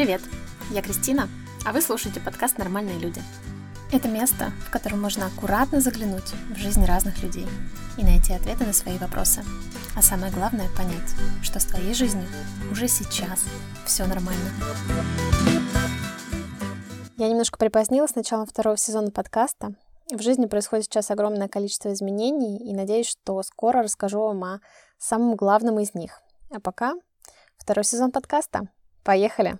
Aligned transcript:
Привет, 0.00 0.22
я 0.70 0.80
Кристина, 0.80 1.28
а 1.66 1.74
вы 1.74 1.82
слушаете 1.82 2.20
подкаст 2.20 2.56
«Нормальные 2.56 2.98
люди». 2.98 3.20
Это 3.92 4.08
место, 4.08 4.50
в 4.66 4.70
котором 4.70 5.02
можно 5.02 5.26
аккуратно 5.26 5.82
заглянуть 5.82 6.32
в 6.48 6.56
жизнь 6.56 6.82
разных 6.86 7.22
людей 7.22 7.46
и 7.98 8.02
найти 8.02 8.32
ответы 8.32 8.64
на 8.64 8.72
свои 8.72 8.96
вопросы. 8.96 9.44
А 9.94 10.00
самое 10.00 10.32
главное— 10.32 10.70
понять, 10.74 11.14
что 11.42 11.60
с 11.60 11.66
твоей 11.66 11.92
жизнью 11.92 12.26
уже 12.70 12.88
сейчас 12.88 13.44
все 13.84 14.06
нормально. 14.06 14.40
Я 17.18 17.28
немножко 17.28 17.58
припозднилась 17.58 18.12
с 18.12 18.16
началом 18.16 18.46
второго 18.46 18.78
сезона 18.78 19.10
подкаста. 19.10 19.74
В 20.10 20.22
жизни 20.22 20.46
происходит 20.46 20.86
сейчас 20.86 21.10
огромное 21.10 21.48
количество 21.48 21.92
изменений, 21.92 22.56
и 22.56 22.72
надеюсь, 22.72 23.06
что 23.06 23.42
скоро 23.42 23.82
расскажу 23.82 24.20
вам 24.20 24.42
о 24.44 24.60
самом 24.96 25.36
главном 25.36 25.78
из 25.78 25.92
них. 25.92 26.22
А 26.50 26.58
пока 26.58 26.94
второй 27.58 27.84
сезон 27.84 28.12
подкаста. 28.12 28.62
Поехали! 29.04 29.58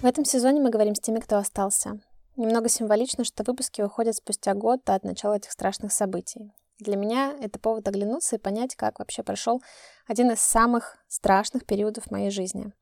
В 0.00 0.04
этом 0.04 0.24
сезоне 0.24 0.60
мы 0.60 0.70
говорим 0.70 0.94
с 0.94 1.00
теми, 1.00 1.20
кто 1.20 1.36
остался. 1.36 2.00
Немного 2.36 2.68
символично, 2.68 3.24
что 3.24 3.42
выпуски 3.44 3.80
выходят 3.80 4.14
спустя 4.14 4.54
год 4.54 4.88
от 4.88 5.04
начала 5.04 5.34
этих 5.34 5.50
страшных 5.50 5.92
событий. 5.92 6.52
Для 6.78 6.96
меня 6.96 7.34
это 7.40 7.58
повод 7.58 7.88
оглянуться 7.88 8.36
и 8.36 8.38
понять, 8.38 8.76
как 8.76 8.98
вообще 8.98 9.22
прошел 9.22 9.62
один 10.06 10.30
из 10.30 10.40
самых 10.40 10.98
страшных 11.08 11.64
периодов 11.64 12.10
моей 12.10 12.30
жизни. 12.30 12.72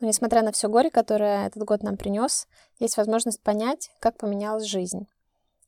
Но 0.00 0.08
несмотря 0.08 0.42
на 0.42 0.52
все 0.52 0.68
горе, 0.68 0.90
которое 0.90 1.46
этот 1.46 1.62
год 1.62 1.82
нам 1.82 1.96
принес, 1.96 2.48
есть 2.78 2.96
возможность 2.96 3.40
понять, 3.40 3.90
как 4.00 4.16
поменялась 4.16 4.64
жизнь 4.64 5.06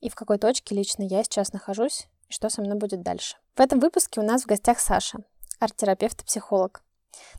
и 0.01 0.09
в 0.09 0.15
какой 0.15 0.37
точке 0.37 0.75
лично 0.75 1.03
я 1.03 1.23
сейчас 1.23 1.53
нахожусь 1.53 2.07
и 2.27 2.33
что 2.33 2.49
со 2.49 2.61
мной 2.61 2.77
будет 2.77 3.01
дальше. 3.01 3.37
В 3.55 3.61
этом 3.61 3.79
выпуске 3.79 4.19
у 4.19 4.23
нас 4.23 4.43
в 4.43 4.47
гостях 4.47 4.79
Саша, 4.79 5.19
арт-терапевт 5.59 6.21
и 6.21 6.25
психолог. 6.25 6.83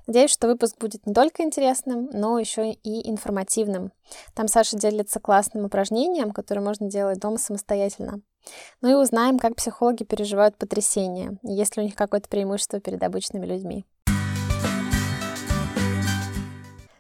Надеюсь, 0.07 0.31
что 0.31 0.49
выпуск 0.49 0.79
будет 0.79 1.07
не 1.07 1.15
только 1.15 1.43
интересным, 1.43 2.11
но 2.13 2.39
еще 2.39 2.73
и 2.73 3.11
информативным. 3.11 3.93
Там 4.35 4.49
Саша 4.49 4.77
делится 4.77 5.21
классным 5.21 5.65
упражнением, 5.65 6.33
которое 6.33 6.61
можно 6.61 6.91
делать 6.91 7.19
дома 7.19 7.39
самостоятельно. 7.39 8.21
Ну 8.81 8.91
и 8.91 8.95
узнаем, 8.95 9.39
как 9.39 9.55
психологи 9.55 10.05
переживают 10.05 10.57
потрясения, 10.57 11.39
есть 11.43 11.77
ли 11.77 11.83
у 11.83 11.87
них 11.87 11.95
какое-то 11.95 12.29
преимущество 12.29 12.81
перед 12.81 13.03
обычными 13.03 13.47
людьми. 13.47 13.85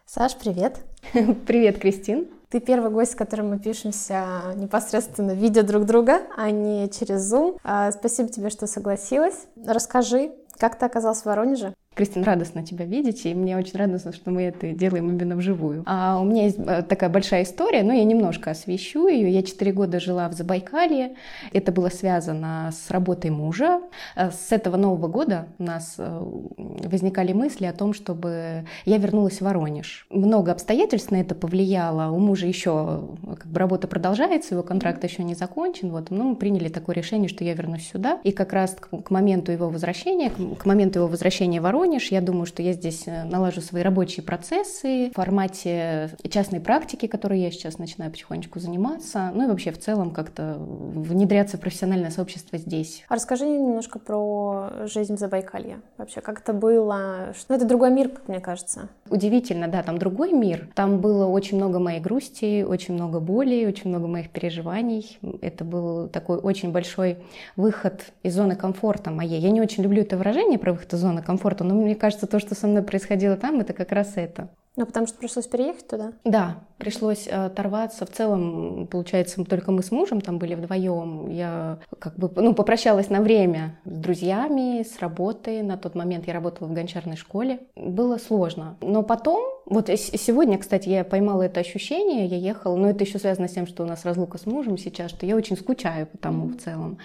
Саш, 0.06 0.36
привет! 0.36 0.78
Привет, 1.46 1.78
Кристин! 1.78 2.28
Ты 2.50 2.60
первый 2.60 2.90
гость, 2.90 3.12
с 3.12 3.14
которым 3.14 3.48
мы 3.48 3.58
пишемся 3.58 4.52
непосредственно 4.56 5.32
видя 5.32 5.62
друг 5.62 5.86
друга, 5.86 6.20
а 6.36 6.50
не 6.50 6.90
через 6.90 7.32
Zoom. 7.32 7.58
А, 7.64 7.90
спасибо 7.92 8.28
тебе, 8.28 8.50
что 8.50 8.66
согласилась. 8.66 9.46
Расскажи, 9.56 10.32
как 10.58 10.78
ты 10.78 10.84
оказалась 10.84 11.22
в 11.22 11.24
Воронеже? 11.24 11.74
Кристин, 11.94 12.24
радостно 12.24 12.64
тебя 12.64 12.86
видеть, 12.86 13.26
и 13.26 13.34
мне 13.34 13.56
очень 13.56 13.78
радостно, 13.78 14.12
что 14.12 14.30
мы 14.30 14.44
это 14.44 14.72
делаем 14.72 15.10
именно 15.10 15.36
вживую. 15.36 15.82
А 15.84 16.18
у 16.18 16.24
меня 16.24 16.44
есть 16.44 16.58
э, 16.58 16.82
такая 16.82 17.10
большая 17.10 17.42
история, 17.42 17.82
но 17.82 17.92
я 17.92 18.02
немножко 18.04 18.52
освещу 18.52 19.08
ее. 19.08 19.30
Я 19.30 19.42
четыре 19.42 19.72
года 19.72 20.00
жила 20.00 20.26
в 20.30 20.32
Забайкалье. 20.32 21.16
Это 21.52 21.70
было 21.70 21.90
связано 21.90 22.70
с 22.72 22.90
работой 22.90 23.30
мужа. 23.30 23.82
Э, 24.16 24.30
с 24.30 24.52
этого 24.52 24.76
Нового 24.78 25.06
года 25.08 25.48
у 25.58 25.64
нас 25.64 25.96
э, 25.98 26.22
возникали 26.56 27.34
мысли 27.34 27.66
о 27.66 27.74
том, 27.74 27.92
чтобы 27.92 28.64
я 28.86 28.96
вернулась 28.96 29.38
в 29.38 29.42
Воронеж. 29.42 30.06
Много 30.08 30.52
обстоятельств 30.52 31.10
на 31.10 31.16
это 31.16 31.34
повлияло. 31.34 32.10
У 32.10 32.18
мужа 32.18 32.46
еще 32.46 33.02
как 33.38 33.46
бы 33.46 33.58
работа 33.58 33.86
продолжается, 33.86 34.54
его 34.54 34.62
контракт 34.62 35.04
еще 35.04 35.24
не 35.24 35.34
закончен. 35.34 35.90
Вот. 35.90 36.10
Но 36.10 36.24
мы 36.24 36.36
приняли 36.36 36.70
такое 36.70 36.96
решение, 36.96 37.28
что 37.28 37.44
я 37.44 37.52
вернусь 37.52 37.90
сюда. 37.90 38.18
И 38.24 38.32
как 38.32 38.54
раз 38.54 38.76
к 38.76 39.10
моменту 39.10 39.52
его 39.52 39.68
возвращения, 39.68 40.30
к 40.30 40.64
моменту 40.64 41.00
его 41.00 41.08
возвращения 41.08 41.60
в 41.60 41.64
Воронеж, 41.64 41.81
Воронеж. 41.82 42.12
Я 42.12 42.20
думаю, 42.20 42.46
что 42.46 42.62
я 42.62 42.74
здесь 42.74 43.04
э, 43.06 43.24
налажу 43.24 43.60
свои 43.60 43.82
рабочие 43.82 44.24
процессы 44.24 45.10
в 45.10 45.14
формате 45.14 46.10
частной 46.30 46.60
практики, 46.60 47.06
которой 47.06 47.40
я 47.40 47.50
сейчас 47.50 47.78
начинаю 47.78 48.12
потихонечку 48.12 48.60
заниматься. 48.60 49.32
Ну 49.34 49.44
и 49.44 49.48
вообще 49.48 49.72
в 49.72 49.78
целом 49.78 50.12
как-то 50.12 50.58
внедряться 50.58 51.56
в 51.56 51.60
профессиональное 51.60 52.10
сообщество 52.10 52.56
здесь. 52.56 53.04
А 53.08 53.16
расскажи 53.16 53.46
немножко 53.46 53.98
про 53.98 54.70
жизнь 54.84 55.16
в 55.16 55.18
Забайкалье. 55.18 55.80
Вообще, 55.98 56.20
как 56.20 56.40
это 56.40 56.52
было? 56.52 57.34
Ну, 57.48 57.56
это 57.56 57.66
другой 57.66 57.90
мир, 57.90 58.10
как 58.10 58.28
мне 58.28 58.38
кажется. 58.38 58.88
Удивительно, 59.10 59.66
да, 59.66 59.82
там 59.82 59.98
другой 59.98 60.32
мир. 60.32 60.68
Там 60.76 61.00
было 61.00 61.26
очень 61.26 61.56
много 61.56 61.80
моей 61.80 62.00
грусти, 62.00 62.62
очень 62.62 62.94
много 62.94 63.18
боли, 63.18 63.66
очень 63.66 63.90
много 63.90 64.06
моих 64.06 64.30
переживаний. 64.30 65.18
Это 65.40 65.64
был 65.64 66.08
такой 66.08 66.38
очень 66.38 66.70
большой 66.70 67.18
выход 67.56 68.12
из 68.22 68.36
зоны 68.36 68.54
комфорта 68.54 69.10
моей. 69.10 69.40
Я 69.40 69.50
не 69.50 69.60
очень 69.60 69.82
люблю 69.82 70.02
это 70.02 70.16
выражение 70.16 70.60
про 70.60 70.72
выход 70.72 70.94
из 70.94 71.00
зоны 71.00 71.22
комфорта, 71.22 71.64
но 71.64 71.71
мне 71.72 71.94
кажется, 71.94 72.26
то, 72.26 72.38
что 72.38 72.54
со 72.54 72.66
мной 72.66 72.82
происходило 72.82 73.36
там, 73.36 73.60
это 73.60 73.72
как 73.72 73.92
раз 73.92 74.12
это. 74.16 74.48
Ну, 74.74 74.86
потому 74.86 75.06
что 75.06 75.18
пришлось 75.18 75.46
переехать 75.46 75.86
туда? 75.86 76.12
Да, 76.24 76.60
пришлось 76.78 77.26
э, 77.26 77.46
оторваться. 77.46 78.06
В 78.06 78.10
целом, 78.10 78.86
получается, 78.90 79.44
только 79.44 79.70
мы 79.70 79.82
с 79.82 79.90
мужем 79.90 80.22
там 80.22 80.38
были 80.38 80.54
вдвоем. 80.54 81.28
Я 81.28 81.78
как 81.98 82.16
бы, 82.16 82.30
ну, 82.36 82.54
попрощалась 82.54 83.10
на 83.10 83.20
время 83.20 83.78
с 83.84 83.98
друзьями, 83.98 84.82
с 84.82 84.98
работой. 85.00 85.62
На 85.62 85.76
тот 85.76 85.94
момент 85.94 86.26
я 86.26 86.32
работала 86.32 86.68
в 86.68 86.72
гончарной 86.72 87.16
школе. 87.16 87.60
Было 87.76 88.16
сложно. 88.16 88.76
Но 88.80 89.02
потом, 89.02 89.44
вот 89.66 89.88
сегодня, 89.88 90.56
кстати, 90.56 90.88
я 90.88 91.04
поймала 91.04 91.42
это 91.42 91.60
ощущение, 91.60 92.24
я 92.24 92.38
ехала, 92.38 92.74
но 92.74 92.88
это 92.88 93.04
еще 93.04 93.18
связано 93.18 93.48
с 93.48 93.52
тем, 93.52 93.66
что 93.66 93.82
у 93.82 93.86
нас 93.86 94.06
разлука 94.06 94.38
с 94.38 94.46
мужем 94.46 94.78
сейчас, 94.78 95.10
что 95.10 95.26
я 95.26 95.36
очень 95.36 95.58
скучаю 95.58 96.06
по 96.06 96.16
тому 96.16 96.46
mm-hmm. 96.46 96.58
в 96.58 96.62
целом. 96.62 96.98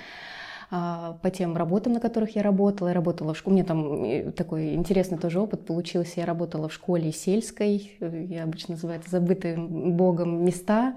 А, 0.70 1.18
по 1.22 1.30
тем 1.30 1.56
работам, 1.56 1.94
на 1.94 2.02
которых 2.02 2.36
я 2.36 2.44
работала. 2.44 2.90
Я 2.90 2.94
работала 2.94 3.34
в 3.34 3.38
школе, 3.38 3.54
у 3.54 3.56
меня 3.56 3.66
там 3.66 4.34
такой 4.34 4.74
интересный 4.74 5.18
тоже 5.18 5.40
опыт 5.40 5.66
получился. 5.66 6.20
Я 6.20 6.26
работала 6.26 6.68
в 6.68 6.74
школе 6.74 7.14
сельской, 7.14 7.96
я 8.02 8.44
обычно 8.44 8.74
называю 8.74 9.00
это 9.00 9.10
забытые 9.10 9.56
богом 9.58 10.44
места. 10.44 10.96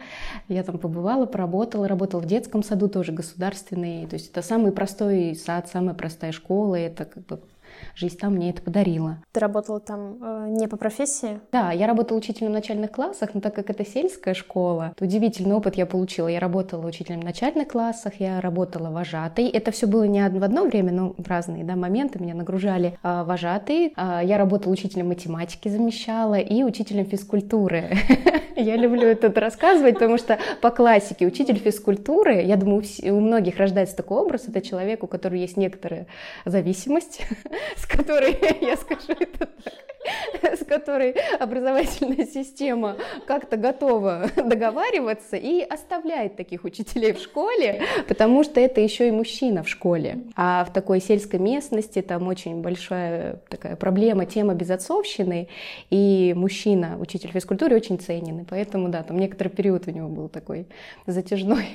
Я 0.49 0.65
там 0.65 0.79
побывала, 0.79 1.27
поработала, 1.27 1.87
работала 1.87 2.21
в 2.21 2.27
детском 2.27 2.65
саду 2.65 2.89
тоже 2.89 3.13
государственный. 3.13 4.07
То 4.09 4.15
есть 4.15 4.31
это 4.31 4.43
самый 4.43 4.73
простой 4.73 5.37
сад, 5.37 5.69
самая 5.69 5.95
простая 5.95 6.33
школа, 6.33 6.75
это 6.75 7.05
как 7.05 7.25
бы 7.27 7.41
жизнь 7.95 8.19
там 8.19 8.35
мне 8.35 8.51
это 8.51 8.63
подарила. 8.63 9.19
Ты 9.33 9.41
работала 9.41 9.81
там 9.81 10.19
э, 10.23 10.47
не 10.51 10.69
по 10.69 10.77
профессии? 10.77 11.41
Да, 11.53 11.73
я 11.73 11.87
работала 11.87 12.19
учителем 12.19 12.51
в 12.51 12.55
начальных 12.55 12.91
классах, 12.91 13.31
но 13.35 13.41
так 13.41 13.55
как 13.55 13.71
это 13.71 13.85
сельская 13.85 14.35
школа, 14.35 14.93
то 14.97 15.05
удивительный 15.05 15.55
опыт 15.55 15.77
я 15.77 15.87
получила. 15.87 16.29
Я 16.29 16.41
работала 16.41 16.87
учителем 16.87 17.21
в 17.21 17.25
начальных 17.25 17.69
классах, 17.69 18.15
я 18.19 18.41
работала 18.41 18.91
вожатой. 18.91 19.49
Это 19.49 19.71
все 19.71 19.87
было 19.87 20.05
не 20.05 20.29
в 20.29 20.45
одно 20.45 20.65
время, 20.65 20.93
но 20.93 21.15
в 21.17 21.27
разные 21.29 21.65
да, 21.65 21.77
моменты. 21.77 22.19
Меня 22.19 22.35
нагружали 22.35 22.99
э, 23.03 23.25
вожатые. 23.25 23.93
Э, 23.97 24.21
я 24.23 24.39
работала 24.39 24.73
учителем 24.73 25.09
математики, 25.09 25.69
замещала, 25.69 26.39
и 26.39 26.63
учителем 26.63 27.07
физкультуры. 27.07 27.91
Я 28.57 28.77
люблю 28.77 29.07
это 29.07 29.33
рассказывать, 29.41 29.95
потому 29.95 30.19
что 30.19 30.39
по 30.61 30.71
классике 30.71 31.27
учитель 31.27 31.57
физкультуры, 31.57 32.43
я 32.43 32.57
думаю, 32.57 32.85
у 33.05 33.21
многих 33.21 33.57
рождается 33.57 33.97
такой 33.97 34.19
образ, 34.19 34.49
это 34.49 34.61
человек, 34.61 35.03
у 35.03 35.07
которого 35.07 35.39
есть 35.39 35.57
некоторая 35.57 36.07
зависимость, 36.45 37.23
с 37.77 37.87
которой, 37.87 38.37
я 38.61 38.77
скажу 38.77 39.13
это 39.19 39.49
так, 40.41 40.57
с 40.57 40.65
которой 40.65 41.15
образовательная 41.39 42.27
система 42.27 42.97
как-то 43.27 43.57
готова 43.57 44.31
договариваться 44.37 45.37
и 45.37 45.61
оставляет 45.61 46.37
таких 46.37 46.65
учителей 46.65 47.13
в 47.13 47.19
школе, 47.19 47.83
потому 48.09 48.45
что 48.45 48.61
это 48.61 48.81
еще 48.81 49.09
и 49.09 49.11
мужчина 49.11 49.63
в 49.63 49.69
школе. 49.69 50.21
А 50.37 50.65
в 50.65 50.73
такой 50.73 51.01
сельской 51.01 51.39
местности 51.39 52.03
там 52.03 52.27
очень 52.29 52.63
большая 52.63 53.43
такая 53.49 53.77
проблема, 53.77 54.27
тема 54.27 54.55
безотцовщины, 54.55 55.49
и 55.91 56.33
мужчина, 56.37 56.97
учитель 56.99 57.31
физкультуры, 57.31 57.77
очень 57.77 57.99
ценен. 57.99 58.41
И 58.41 58.45
поэтому, 58.45 58.89
да, 58.89 59.03
там 59.03 59.19
некоторый 59.19 59.49
период 59.49 59.87
у 59.87 59.91
него 59.91 60.09
был 60.09 60.29
такой 60.29 60.67
затяжной 61.07 61.67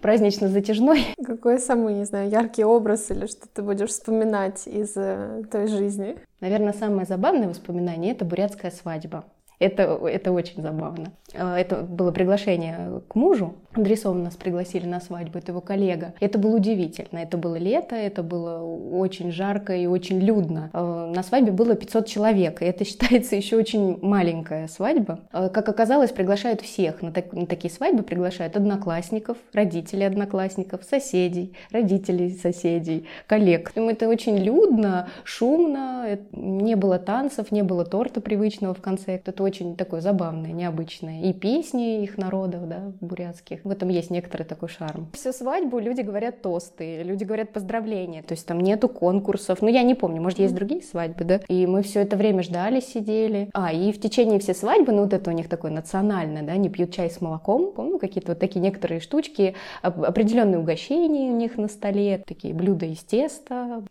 празднично-затяжной. 0.00 1.06
Какой 1.24 1.58
самый, 1.58 1.94
не 1.94 2.04
знаю, 2.04 2.28
яркий 2.30 2.64
образ 2.64 3.10
или 3.10 3.26
что 3.26 3.48
ты 3.48 3.62
будешь 3.62 3.90
вспоминать 3.90 4.66
из 4.66 4.92
э, 4.96 5.44
той 5.50 5.66
жизни? 5.66 6.16
Наверное, 6.40 6.72
самое 6.72 7.06
забавное 7.06 7.48
воспоминание— 7.48 8.12
это 8.14 8.24
бурятская 8.24 8.70
свадьба. 8.70 9.24
Это, 9.60 10.00
это 10.06 10.32
очень 10.32 10.62
забавно. 10.62 11.12
А, 11.34 11.58
это 11.58 11.82
было 11.82 12.10
приглашение 12.12 13.02
к 13.06 13.14
мужу. 13.14 13.56
Адресовано 13.72 14.24
нас 14.24 14.34
пригласили 14.34 14.86
на 14.86 15.00
свадьбу, 15.00 15.38
это 15.38 15.52
его 15.52 15.60
коллега. 15.60 16.14
Это 16.18 16.38
было 16.38 16.56
удивительно. 16.56 17.18
Это 17.18 17.36
было 17.36 17.56
лето, 17.56 17.94
это 17.94 18.22
было 18.22 18.64
очень 18.64 19.30
жарко 19.30 19.76
и 19.76 19.86
очень 19.86 20.18
людно. 20.18 20.70
А, 20.72 21.12
на 21.14 21.22
свадьбе 21.22 21.52
было 21.52 21.76
500 21.76 22.06
человек, 22.06 22.62
и 22.62 22.64
это 22.64 22.84
считается 22.86 23.36
еще 23.36 23.56
очень 23.56 23.98
маленькая 24.00 24.66
свадьба. 24.66 25.20
А, 25.30 25.50
как 25.50 25.68
оказалось, 25.68 26.10
приглашают 26.10 26.62
всех. 26.62 27.02
На, 27.02 27.12
так, 27.12 27.32
на 27.34 27.46
такие 27.46 27.72
свадьбы 27.72 28.02
приглашают 28.02 28.56
одноклассников, 28.56 29.36
родителей 29.52 30.06
одноклассников, 30.06 30.84
соседей, 30.84 31.54
родителей 31.70 32.30
соседей, 32.30 33.06
коллег. 33.26 33.72
Это 33.74 34.08
очень 34.08 34.38
людно, 34.38 35.08
шумно, 35.24 36.18
не 36.32 36.76
было 36.76 36.98
танцев, 36.98 37.52
не 37.52 37.62
было 37.62 37.84
торта 37.84 38.22
привычного 38.22 38.72
в 38.72 38.80
конце. 38.80 39.16
Это 39.16 39.32
очень 39.50 39.74
такое 39.74 40.00
забавное, 40.00 40.52
необычное. 40.52 41.22
И 41.22 41.32
песни 41.32 42.04
их 42.04 42.18
народов, 42.18 42.68
да, 42.68 42.92
бурятских. 43.00 43.64
В 43.64 43.70
этом 43.70 43.88
есть 43.88 44.10
некоторый 44.10 44.44
такой 44.44 44.68
шарм. 44.68 45.08
Всю 45.12 45.32
свадьбу 45.32 45.80
люди 45.80 46.02
говорят 46.02 46.40
тосты, 46.40 47.02
люди 47.02 47.24
говорят 47.24 47.50
поздравления. 47.50 48.22
То 48.22 48.34
есть 48.34 48.46
там 48.46 48.60
нету 48.60 48.88
конкурсов. 48.88 49.60
Ну, 49.60 49.68
я 49.68 49.82
не 49.82 49.94
помню, 49.94 50.22
может, 50.22 50.38
есть 50.38 50.54
другие 50.54 50.82
свадьбы, 50.82 51.24
да? 51.24 51.40
И 51.48 51.66
мы 51.66 51.82
все 51.82 52.00
это 52.00 52.16
время 52.16 52.42
ждали, 52.44 52.80
сидели. 52.80 53.50
А, 53.52 53.72
и 53.72 53.92
в 53.92 54.00
течение 54.00 54.38
всей 54.38 54.54
свадьбы, 54.54 54.92
ну, 54.92 55.02
вот 55.02 55.12
это 55.12 55.30
у 55.30 55.34
них 55.34 55.48
такое 55.48 55.72
национальное, 55.72 56.42
да, 56.42 56.52
они 56.52 56.68
пьют 56.68 56.92
чай 56.92 57.10
с 57.10 57.20
молоком. 57.20 57.72
Помню, 57.72 57.98
какие-то 57.98 58.32
вот 58.32 58.38
такие 58.38 58.60
некоторые 58.60 59.00
штучки, 59.00 59.56
определенные 59.82 60.60
угощения 60.60 61.30
у 61.30 61.36
них 61.36 61.58
на 61.58 61.68
столе, 61.68 62.22
такие 62.24 62.54
блюда 62.54 62.86
из 62.86 62.98
теста. 62.98 63.82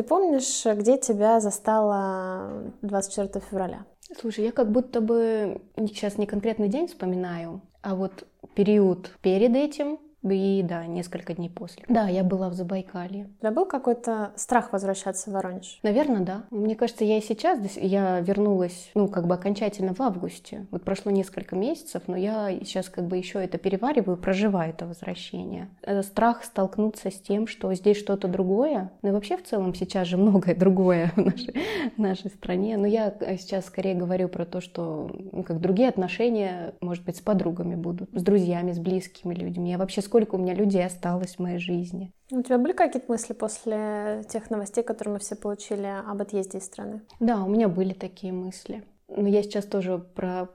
Ты 0.00 0.06
помнишь, 0.06 0.64
где 0.64 0.96
тебя 0.96 1.40
застала 1.40 2.72
24 2.80 3.44
февраля? 3.50 3.84
Слушай, 4.18 4.46
я 4.46 4.50
как 4.50 4.72
будто 4.72 5.02
бы 5.02 5.60
сейчас 5.76 6.16
не 6.16 6.24
конкретный 6.24 6.68
день 6.68 6.86
вспоминаю, 6.86 7.60
а 7.82 7.94
вот 7.94 8.26
период 8.54 9.10
перед 9.20 9.54
этим, 9.54 9.98
и 10.22 10.62
да, 10.62 10.86
несколько 10.86 11.34
дней 11.34 11.48
после. 11.48 11.84
Да, 11.88 12.08
я 12.08 12.24
была 12.24 12.48
в 12.48 12.54
Забайкалье. 12.54 13.30
У 13.38 13.40
тебя 13.40 13.50
был 13.50 13.66
какой-то 13.66 14.32
страх 14.36 14.72
возвращаться 14.72 15.30
в 15.30 15.32
Воронеж? 15.32 15.78
Наверное, 15.82 16.20
да. 16.20 16.44
Мне 16.50 16.74
кажется, 16.74 17.04
я 17.04 17.18
и 17.18 17.22
сейчас, 17.22 17.58
я 17.76 18.20
вернулась, 18.20 18.90
ну, 18.94 19.08
как 19.08 19.26
бы 19.26 19.34
окончательно 19.34 19.94
в 19.94 20.00
августе. 20.00 20.66
Вот 20.70 20.84
прошло 20.84 21.10
несколько 21.10 21.56
месяцев, 21.56 22.02
но 22.06 22.16
я 22.16 22.50
сейчас 22.60 22.88
как 22.88 23.06
бы 23.06 23.16
еще 23.16 23.42
это 23.42 23.58
перевариваю, 23.58 24.16
проживаю 24.16 24.70
это 24.70 24.86
возвращение. 24.86 25.68
Это 25.82 26.02
страх 26.02 26.44
столкнуться 26.44 27.10
с 27.10 27.20
тем, 27.20 27.46
что 27.46 27.72
здесь 27.74 27.96
что-то 27.96 28.28
другое. 28.28 28.92
Ну 29.02 29.08
и 29.08 29.12
вообще 29.12 29.36
в 29.36 29.44
целом 29.44 29.74
сейчас 29.74 30.08
же 30.08 30.16
многое 30.16 30.54
другое 30.54 31.12
в 31.16 31.24
нашей, 31.24 31.54
в 31.96 31.98
нашей 31.98 32.30
стране. 32.30 32.76
Но 32.76 32.86
я 32.86 33.14
сейчас 33.38 33.66
скорее 33.66 33.94
говорю 33.94 34.28
про 34.28 34.44
то, 34.44 34.60
что 34.60 35.10
ну, 35.32 35.42
как 35.42 35.60
другие 35.60 35.88
отношения, 35.88 36.74
может 36.80 37.04
быть, 37.04 37.16
с 37.16 37.20
подругами 37.20 37.74
будут, 37.74 38.10
с 38.12 38.22
друзьями, 38.22 38.72
с 38.72 38.78
близкими 38.78 39.34
людьми. 39.34 39.70
Я 39.70 39.78
вообще 39.78 40.02
сколько 40.10 40.34
у 40.34 40.38
меня 40.38 40.54
людей 40.54 40.84
осталось 40.84 41.36
в 41.36 41.38
моей 41.38 41.58
жизни. 41.58 42.12
У 42.32 42.42
тебя 42.42 42.58
были 42.58 42.72
какие-то 42.72 43.10
мысли 43.12 43.32
после 43.32 44.24
тех 44.28 44.50
новостей, 44.50 44.82
которые 44.82 45.14
мы 45.14 45.20
все 45.20 45.36
получили 45.36 45.86
об 45.86 46.20
отъезде 46.20 46.58
из 46.58 46.64
страны? 46.64 47.02
Да, 47.20 47.44
у 47.44 47.48
меня 47.48 47.68
были 47.68 47.92
такие 47.92 48.32
мысли. 48.32 48.82
Но 49.08 49.28
я 49.28 49.44
сейчас 49.44 49.66
тоже 49.66 49.98
про, 49.98 50.48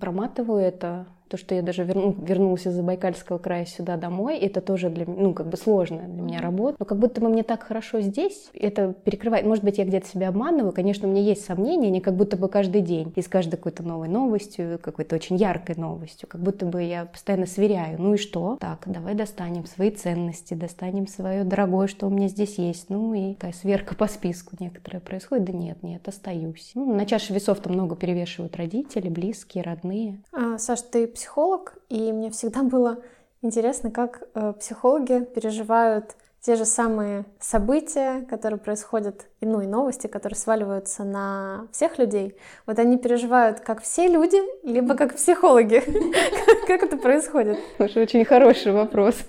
проматываю 0.00 0.60
это, 0.60 1.06
то, 1.28 1.36
что 1.36 1.54
я 1.54 1.62
даже 1.62 1.84
верну, 1.84 2.14
вернулась 2.18 2.66
из 2.66 2.72
Забайкальского 2.72 3.38
края 3.38 3.66
сюда 3.66 3.96
домой, 3.96 4.38
это 4.38 4.60
тоже 4.60 4.90
для 4.90 5.06
меня, 5.06 5.22
ну, 5.22 5.34
как 5.34 5.48
бы 5.48 5.56
сложная 5.56 6.08
для 6.08 6.22
меня 6.22 6.40
работа. 6.40 6.76
Но 6.78 6.84
как 6.84 6.98
будто 6.98 7.20
бы 7.20 7.28
мне 7.28 7.42
так 7.42 7.62
хорошо 7.62 8.00
здесь, 8.00 8.50
это 8.54 8.94
перекрывает. 9.04 9.46
Может 9.46 9.64
быть, 9.64 9.78
я 9.78 9.84
где-то 9.84 10.08
себя 10.08 10.28
обманываю. 10.28 10.72
Конечно, 10.72 11.08
у 11.08 11.10
меня 11.10 11.22
есть 11.22 11.44
сомнения, 11.44 11.90
не 11.90 12.00
как 12.00 12.14
будто 12.16 12.36
бы 12.36 12.48
каждый 12.48 12.80
день, 12.80 13.12
и 13.14 13.22
с 13.22 13.28
каждой 13.28 13.56
какой-то 13.56 13.82
новой 13.82 14.08
новостью, 14.08 14.78
какой-то 14.80 15.16
очень 15.16 15.36
яркой 15.36 15.76
новостью, 15.76 16.28
как 16.28 16.40
будто 16.40 16.66
бы 16.66 16.82
я 16.82 17.04
постоянно 17.06 17.46
сверяю. 17.46 18.00
Ну 18.00 18.14
и 18.14 18.16
что? 18.16 18.56
Так, 18.60 18.82
давай 18.86 19.14
достанем 19.14 19.66
свои 19.66 19.90
ценности, 19.90 20.54
достанем 20.54 21.06
свое 21.06 21.44
дорогое, 21.44 21.86
что 21.86 22.06
у 22.06 22.10
меня 22.10 22.28
здесь 22.28 22.58
есть. 22.58 22.90
Ну 22.90 23.14
и 23.14 23.34
такая 23.34 23.52
сверка 23.52 23.94
по 23.94 24.06
списку 24.06 24.56
некоторая 24.60 25.00
происходит. 25.00 25.46
Да 25.46 25.52
нет, 25.52 25.82
нет, 25.82 26.06
остаюсь. 26.06 26.72
Ну, 26.74 26.94
на 26.94 27.06
чаше 27.06 27.32
весов 27.32 27.60
там 27.60 27.74
много 27.74 27.96
перевешивают 27.96 28.56
родители, 28.56 29.08
близкие, 29.08 29.64
родные. 29.64 30.18
А, 30.32 30.58
Саш, 30.58 30.82
ты 30.82 31.06
психолог, 31.18 31.74
и 31.88 32.12
мне 32.12 32.30
всегда 32.30 32.62
было 32.62 33.02
интересно, 33.42 33.90
как 33.90 34.22
э, 34.34 34.52
психологи 34.52 35.24
переживают 35.24 36.16
те 36.40 36.54
же 36.54 36.64
самые 36.64 37.24
события, 37.40 38.24
которые 38.30 38.60
происходят, 38.60 39.26
и, 39.40 39.46
ну 39.46 39.60
и 39.60 39.66
новости, 39.66 40.06
которые 40.06 40.36
сваливаются 40.36 41.04
на 41.04 41.66
всех 41.72 41.98
людей. 41.98 42.36
Вот 42.66 42.78
они 42.78 42.98
переживают 42.98 43.60
как 43.60 43.82
все 43.82 44.08
люди, 44.08 44.38
либо 44.64 44.94
как 44.94 45.14
психологи. 45.14 45.82
Как 46.66 46.82
это 46.82 46.98
происходит? 46.98 47.58
Очень 47.78 48.24
хороший 48.24 48.72
вопрос. 48.72 49.14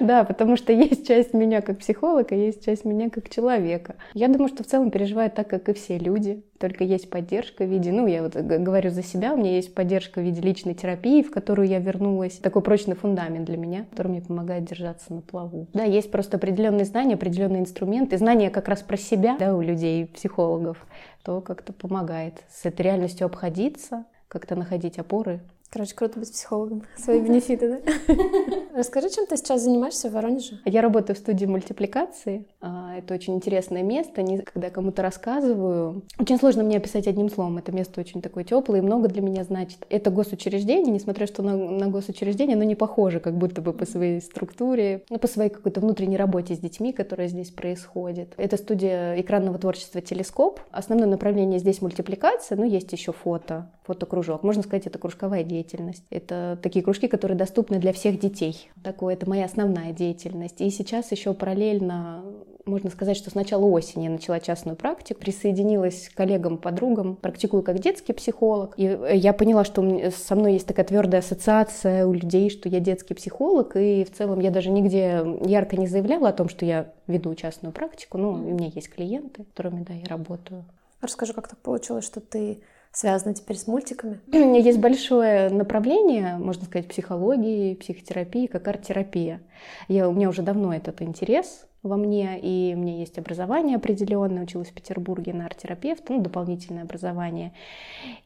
Да, 0.00 0.24
потому 0.24 0.56
что 0.56 0.72
есть 0.72 1.06
часть 1.06 1.32
меня 1.32 1.60
как 1.60 1.78
психолога, 1.78 2.34
есть 2.34 2.64
часть 2.64 2.84
меня 2.84 3.08
как 3.10 3.28
человека. 3.28 3.96
Я 4.14 4.28
думаю, 4.28 4.48
что 4.48 4.64
в 4.64 4.66
целом 4.66 4.90
переживают 4.90 5.34
так, 5.34 5.48
как 5.48 5.68
и 5.68 5.74
все 5.74 5.98
люди 5.98 6.42
только 6.62 6.84
есть 6.84 7.10
поддержка 7.10 7.64
в 7.64 7.68
виде, 7.68 7.90
ну, 7.90 8.06
я 8.06 8.22
вот 8.22 8.36
говорю 8.36 8.90
за 8.90 9.02
себя, 9.02 9.34
у 9.34 9.36
меня 9.36 9.56
есть 9.56 9.74
поддержка 9.74 10.20
в 10.20 10.22
виде 10.22 10.40
личной 10.40 10.74
терапии, 10.74 11.22
в 11.22 11.32
которую 11.32 11.66
я 11.66 11.80
вернулась. 11.80 12.34
Такой 12.34 12.62
прочный 12.62 12.94
фундамент 12.94 13.46
для 13.46 13.56
меня, 13.56 13.84
который 13.90 14.08
мне 14.08 14.20
помогает 14.20 14.64
держаться 14.64 15.12
на 15.12 15.22
плаву. 15.22 15.66
Да, 15.74 15.82
есть 15.82 16.12
просто 16.12 16.36
определенные 16.36 16.84
знания, 16.84 17.14
определенные 17.14 17.62
инструменты, 17.62 18.16
знания 18.16 18.48
как 18.48 18.68
раз 18.68 18.80
про 18.82 18.96
себя, 18.96 19.11
да, 19.16 19.54
у 19.54 19.60
людей, 19.60 20.06
психологов, 20.06 20.78
то 21.22 21.40
как-то 21.40 21.72
помогает 21.72 22.42
с 22.50 22.64
этой 22.64 22.82
реальностью 22.82 23.26
обходиться, 23.26 24.04
как-то 24.28 24.56
находить 24.56 24.98
опоры 24.98 25.40
Короче, 25.72 25.94
круто 25.94 26.18
быть 26.18 26.30
психологом. 26.30 26.82
Свои 26.98 27.18
бенефиты, 27.20 27.80
да? 27.82 28.14
Расскажи, 28.76 29.08
чем 29.08 29.26
ты 29.26 29.38
сейчас 29.38 29.62
занимаешься 29.62 30.10
в 30.10 30.12
Воронеже? 30.12 30.60
Я 30.66 30.82
работаю 30.82 31.16
в 31.16 31.18
студии 31.18 31.46
мультипликации. 31.46 32.44
А, 32.60 32.94
это 32.98 33.14
очень 33.14 33.34
интересное 33.34 33.82
место. 33.82 34.22
Когда 34.44 34.66
я 34.66 34.70
кому-то 34.70 35.00
рассказываю, 35.00 36.02
очень 36.18 36.38
сложно 36.38 36.62
мне 36.62 36.76
описать 36.76 37.06
одним 37.06 37.30
словом. 37.30 37.56
Это 37.56 37.72
место 37.72 38.02
очень 38.02 38.20
такое 38.20 38.44
теплое 38.44 38.80
и 38.80 38.82
много 38.82 39.08
для 39.08 39.22
меня 39.22 39.44
значит. 39.44 39.86
Это 39.88 40.10
госучреждение, 40.10 40.92
несмотря 40.92 41.26
что 41.26 41.42
на, 41.42 41.56
на 41.56 41.88
госучреждение, 41.88 42.54
оно 42.54 42.64
не 42.64 42.74
похоже 42.74 43.18
как 43.20 43.38
будто 43.38 43.62
бы 43.62 43.72
по 43.72 43.86
своей 43.86 44.20
структуре, 44.20 45.04
ну, 45.08 45.18
по 45.18 45.26
своей 45.26 45.48
какой-то 45.48 45.80
внутренней 45.80 46.18
работе 46.18 46.54
с 46.54 46.58
детьми, 46.58 46.92
которая 46.92 47.28
здесь 47.28 47.50
происходит. 47.50 48.34
Это 48.36 48.58
студия 48.58 49.18
экранного 49.18 49.58
творчества 49.58 50.02
«Телескоп». 50.02 50.60
Основное 50.70 51.08
направление 51.08 51.58
здесь 51.58 51.80
мультипликация, 51.80 52.58
но 52.58 52.66
есть 52.66 52.92
еще 52.92 53.12
фото, 53.12 53.70
фотокружок. 53.84 54.42
Можно 54.42 54.62
сказать, 54.62 54.86
это 54.86 54.98
кружковая 54.98 55.44
деятельность. 55.44 56.04
Это 56.10 56.58
такие 56.62 56.84
кружки, 56.84 57.08
которые 57.08 57.36
доступны 57.36 57.78
для 57.78 57.92
всех 57.92 58.18
детей. 58.18 58.70
Такое 58.82 59.14
это 59.14 59.28
моя 59.28 59.44
основная 59.44 59.92
деятельность. 59.92 60.60
И 60.60 60.70
сейчас 60.70 61.10
еще 61.10 61.34
параллельно 61.34 62.22
можно 62.64 62.90
сказать, 62.90 63.16
что 63.16 63.30
с 63.30 63.34
начала 63.34 63.64
осени 63.64 64.04
я 64.04 64.10
начала 64.10 64.38
частную 64.40 64.76
практику, 64.76 65.20
присоединилась 65.20 66.08
к 66.08 66.16
коллегам, 66.16 66.58
подругам, 66.58 67.16
практикую 67.16 67.62
как 67.62 67.80
детский 67.80 68.12
психолог. 68.12 68.74
И 68.76 68.82
я 68.82 69.32
поняла, 69.32 69.64
что 69.64 69.82
со 70.10 70.34
мной 70.34 70.54
есть 70.54 70.66
такая 70.66 70.86
твердая 70.86 71.20
ассоциация 71.20 72.06
у 72.06 72.12
людей, 72.12 72.50
что 72.50 72.68
я 72.68 72.80
детский 72.80 73.14
психолог, 73.14 73.76
и 73.76 74.04
в 74.04 74.12
целом 74.12 74.40
я 74.40 74.50
даже 74.50 74.70
нигде 74.70 75.24
ярко 75.44 75.76
не 75.76 75.86
заявляла 75.86 76.28
о 76.28 76.32
том, 76.32 76.48
что 76.48 76.64
я 76.64 76.92
веду 77.06 77.34
частную 77.34 77.72
практику. 77.72 78.18
Ну, 78.18 78.30
у 78.30 78.36
меня 78.36 78.70
есть 78.72 78.90
клиенты, 78.90 79.42
с 79.42 79.46
которыми, 79.46 79.82
да, 79.82 79.94
я 79.94 80.06
работаю. 80.06 80.64
Расскажи, 81.00 81.32
как 81.32 81.48
так 81.48 81.58
получилось, 81.58 82.04
что 82.04 82.20
ты 82.20 82.60
связано 82.92 83.34
теперь 83.34 83.56
с 83.56 83.66
мультиками? 83.66 84.20
Есть 84.32 84.78
большое 84.78 85.48
направление, 85.50 86.36
можно 86.36 86.64
сказать, 86.64 86.88
психологии, 86.88 87.74
психотерапии, 87.74 88.46
как 88.46 88.68
арт-терапия. 88.68 89.40
Я, 89.88 90.08
у 90.08 90.12
меня 90.12 90.28
уже 90.28 90.42
давно 90.42 90.74
этот 90.74 91.02
интерес 91.02 91.66
во 91.82 91.96
мне, 91.96 92.38
и 92.40 92.74
у 92.76 92.78
меня 92.78 92.96
есть 92.98 93.18
образование 93.18 93.76
определенное, 93.76 94.44
училась 94.44 94.68
в 94.68 94.72
Петербурге 94.72 95.32
на 95.32 95.46
арт-терапевта, 95.46 96.12
ну, 96.12 96.20
дополнительное 96.20 96.84
образование. 96.84 97.52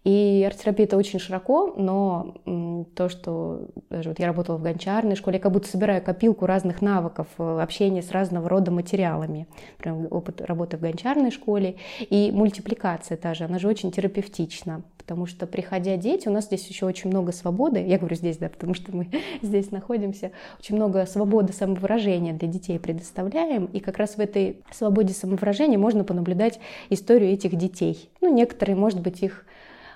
И 0.04 0.44
арт-терапия 0.46 0.84
это 0.84 0.98
очень 0.98 1.18
широко, 1.18 1.74
но 1.76 2.34
то, 2.94 3.08
что 3.08 3.68
даже 3.88 4.10
вот 4.10 4.18
я 4.18 4.26
работала 4.26 4.58
в 4.58 4.62
гончарной 4.62 5.16
школе, 5.16 5.36
я 5.36 5.42
как 5.42 5.52
будто 5.52 5.68
собираю 5.68 6.02
копилку 6.02 6.44
разных 6.44 6.82
навыков 6.82 7.28
э, 7.38 7.60
общения 7.60 8.02
с 8.02 8.10
разного 8.10 8.48
рода 8.48 8.70
материалами. 8.70 9.46
Прям 9.78 10.06
опыт 10.10 10.42
работы 10.42 10.76
в 10.76 10.80
гончарной 10.80 11.30
школе. 11.30 11.76
И 12.10 12.30
мультипликация 12.32 13.16
та 13.16 13.32
же, 13.32 13.44
она 13.44 13.58
же 13.58 13.68
очень 13.68 13.90
терапевтична, 13.90 14.82
потому 15.06 15.26
что, 15.26 15.46
приходя 15.46 15.96
дети, 15.96 16.26
у 16.26 16.32
нас 16.32 16.46
здесь 16.46 16.66
еще 16.66 16.84
очень 16.84 17.10
много 17.10 17.30
свободы, 17.30 17.80
я 17.80 17.96
говорю 17.96 18.16
здесь, 18.16 18.38
да, 18.38 18.48
потому 18.48 18.74
что 18.74 18.94
мы 18.94 19.08
здесь 19.42 19.70
находимся, 19.70 20.32
очень 20.58 20.74
много 20.74 21.06
свободы 21.06 21.52
самовыражения 21.52 22.34
для 22.34 22.48
детей 22.48 22.80
предоставляем, 22.80 23.66
и 23.66 23.78
как 23.78 23.98
раз 23.98 24.16
в 24.16 24.18
этой 24.18 24.58
свободе 24.72 25.14
самовыражения 25.14 25.78
можно 25.78 26.02
понаблюдать 26.02 26.58
историю 26.90 27.30
этих 27.30 27.54
детей. 27.54 28.10
Ну, 28.20 28.34
некоторые, 28.34 28.74
может 28.74 29.00
быть, 29.00 29.22
их 29.22 29.46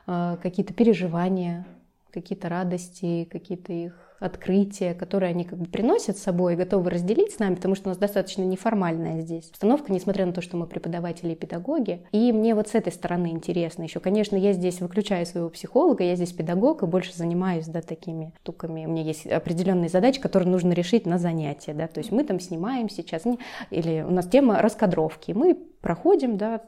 э, 0.07 0.37
какие-то 0.41 0.75
переживания, 0.75 1.67
какие-то 2.11 2.49
радости, 2.49 3.29
какие-то 3.31 3.73
их 3.73 4.11
открытия, 4.21 4.95
которые 4.95 5.31
они 5.31 5.45
как 5.45 5.59
бы 5.59 5.65
приносят 5.65 6.19
с 6.19 6.23
собой 6.23 6.53
и 6.53 6.57
готовы 6.57 6.91
разделить 6.91 7.33
с 7.33 7.39
нами, 7.39 7.55
потому 7.55 7.75
что 7.75 7.89
у 7.89 7.91
нас 7.91 7.99
достаточно 7.99 8.43
неформальная 8.43 9.23
здесь 9.23 9.49
обстановка, 9.49 9.93
несмотря 9.93 10.27
на 10.27 10.33
то, 10.33 10.43
что 10.43 10.59
мы 10.59 10.67
преподаватели 10.67 11.33
и 11.33 11.35
педагоги. 11.35 12.07
И 12.13 12.31
мне 12.31 12.55
вот 12.55 12.69
с 12.69 12.75
этой 12.75 12.93
стороны 12.93 13.29
интересно 13.29 13.83
еще. 13.83 13.99
Конечно, 13.99 14.37
я 14.37 14.53
здесь 14.53 14.81
выключаю 14.81 15.25
своего 15.25 15.49
психолога, 15.49 16.05
я 16.05 16.15
здесь 16.17 16.33
педагог 16.33 16.83
и 16.83 16.87
больше 16.87 17.17
занимаюсь 17.17 17.67
да, 17.67 17.81
такими 17.81 18.35
штуками. 18.43 18.85
У 18.85 18.91
меня 18.91 19.03
есть 19.03 19.27
определенные 19.27 19.89
задачи, 19.89 20.21
которые 20.21 20.51
нужно 20.51 20.73
решить 20.73 21.07
на 21.07 21.19
занятия. 21.19 21.73
Да? 21.73 21.87
То 21.87 21.99
есть 21.99 22.13
мы 22.13 22.23
там 22.23 22.41
снимаем 22.41 22.91
сейчас, 22.91 23.23
или 23.71 24.03
у 24.07 24.11
нас 24.11 24.27
тема 24.27 24.61
раскадровки. 24.61 25.33
Мы 25.33 25.55
проходим 25.81 26.37
да, 26.37 26.61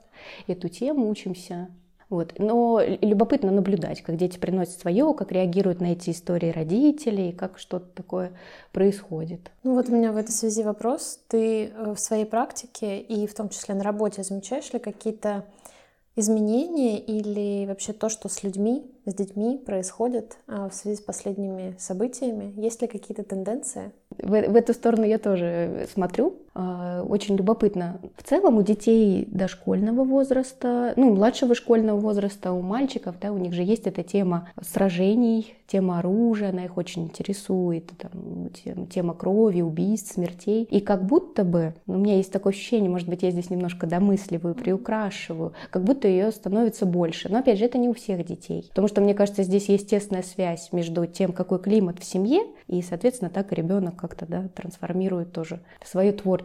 эту 0.46 0.68
тему, 0.68 1.10
учимся 1.10 1.68
вот. 2.12 2.34
Но 2.36 2.78
любопытно 3.00 3.50
наблюдать, 3.50 4.02
как 4.02 4.16
дети 4.16 4.38
приносят 4.38 4.78
свое, 4.78 5.14
как 5.14 5.32
реагируют 5.32 5.80
на 5.80 5.92
эти 5.92 6.10
истории 6.10 6.50
родителей, 6.50 7.32
как 7.32 7.58
что-то 7.58 7.86
такое 7.94 8.32
происходит. 8.70 9.50
Ну 9.62 9.74
вот 9.74 9.88
у 9.88 9.92
меня 9.92 10.12
в 10.12 10.18
этой 10.18 10.32
связи 10.32 10.62
вопрос. 10.62 11.20
Ты 11.28 11.68
э, 11.68 11.94
в 11.94 11.98
своей 11.98 12.26
практике 12.26 13.00
и 13.00 13.26
в 13.26 13.34
том 13.34 13.48
числе 13.48 13.74
на 13.74 13.82
работе 13.82 14.22
замечаешь 14.22 14.70
ли 14.74 14.78
какие-то 14.78 15.46
изменения 16.14 16.98
или 16.98 17.66
вообще 17.66 17.94
то, 17.94 18.10
что 18.10 18.28
с 18.28 18.42
людьми, 18.42 18.84
с 19.06 19.14
детьми 19.14 19.56
происходит 19.56 20.36
а, 20.46 20.68
в 20.68 20.74
связи 20.74 20.96
с 20.96 21.00
последними 21.00 21.74
событиями? 21.78 22.52
Есть 22.60 22.82
ли 22.82 22.88
какие-то 22.88 23.24
тенденции? 23.24 23.92
В, 24.18 24.28
в 24.28 24.54
эту 24.54 24.74
сторону 24.74 25.04
я 25.04 25.18
тоже 25.18 25.88
смотрю. 25.90 26.36
А, 26.54 27.02
очень 27.02 27.36
любопытно. 27.36 27.98
В 28.16 28.22
целом 28.22 28.58
у 28.58 28.62
детей 28.62 29.26
дошкольного 29.30 30.04
возраста, 30.04 30.92
ну, 30.96 31.14
младшего 31.14 31.54
школьного 31.54 31.98
возраста, 31.98 32.52
у 32.52 32.60
мальчиков, 32.60 33.16
да, 33.20 33.32
у 33.32 33.38
них 33.38 33.54
же 33.54 33.62
есть 33.62 33.86
эта 33.86 34.02
тема 34.02 34.50
сражений, 34.60 35.54
тема 35.66 36.00
оружия, 36.00 36.50
она 36.50 36.66
их 36.66 36.76
очень 36.76 37.04
интересует, 37.04 37.92
там, 37.96 38.50
тема 38.88 39.14
крови, 39.14 39.62
убийств, 39.62 40.12
смертей. 40.12 40.64
И 40.64 40.80
как 40.80 41.06
будто 41.06 41.44
бы, 41.44 41.74
ну, 41.86 41.94
у 41.94 41.98
меня 41.98 42.16
есть 42.16 42.30
такое 42.30 42.52
ощущение, 42.52 42.90
может 42.90 43.08
быть, 43.08 43.22
я 43.22 43.30
здесь 43.30 43.48
немножко 43.48 43.86
домысливаю, 43.86 44.54
приукрашиваю, 44.54 45.54
как 45.70 45.84
будто 45.84 46.06
ее 46.06 46.30
становится 46.32 46.84
больше. 46.84 47.30
Но, 47.30 47.38
опять 47.38 47.58
же, 47.58 47.64
это 47.64 47.78
не 47.78 47.88
у 47.88 47.94
всех 47.94 48.26
детей. 48.26 48.66
Потому 48.68 48.88
что, 48.88 49.00
мне 49.00 49.14
кажется, 49.14 49.42
здесь 49.42 49.70
есть 49.70 49.88
тесная 49.88 50.22
связь 50.22 50.70
между 50.72 51.06
тем, 51.06 51.32
какой 51.32 51.60
климат 51.60 51.98
в 51.98 52.04
семье, 52.04 52.42
и, 52.66 52.82
соответственно, 52.82 53.30
так 53.30 53.52
и 53.52 53.54
ребенок 53.54 53.96
как-то 53.96 54.26
да, 54.26 54.48
трансформирует 54.54 55.32
тоже 55.32 55.60
свое 55.82 56.12
творчество 56.12 56.41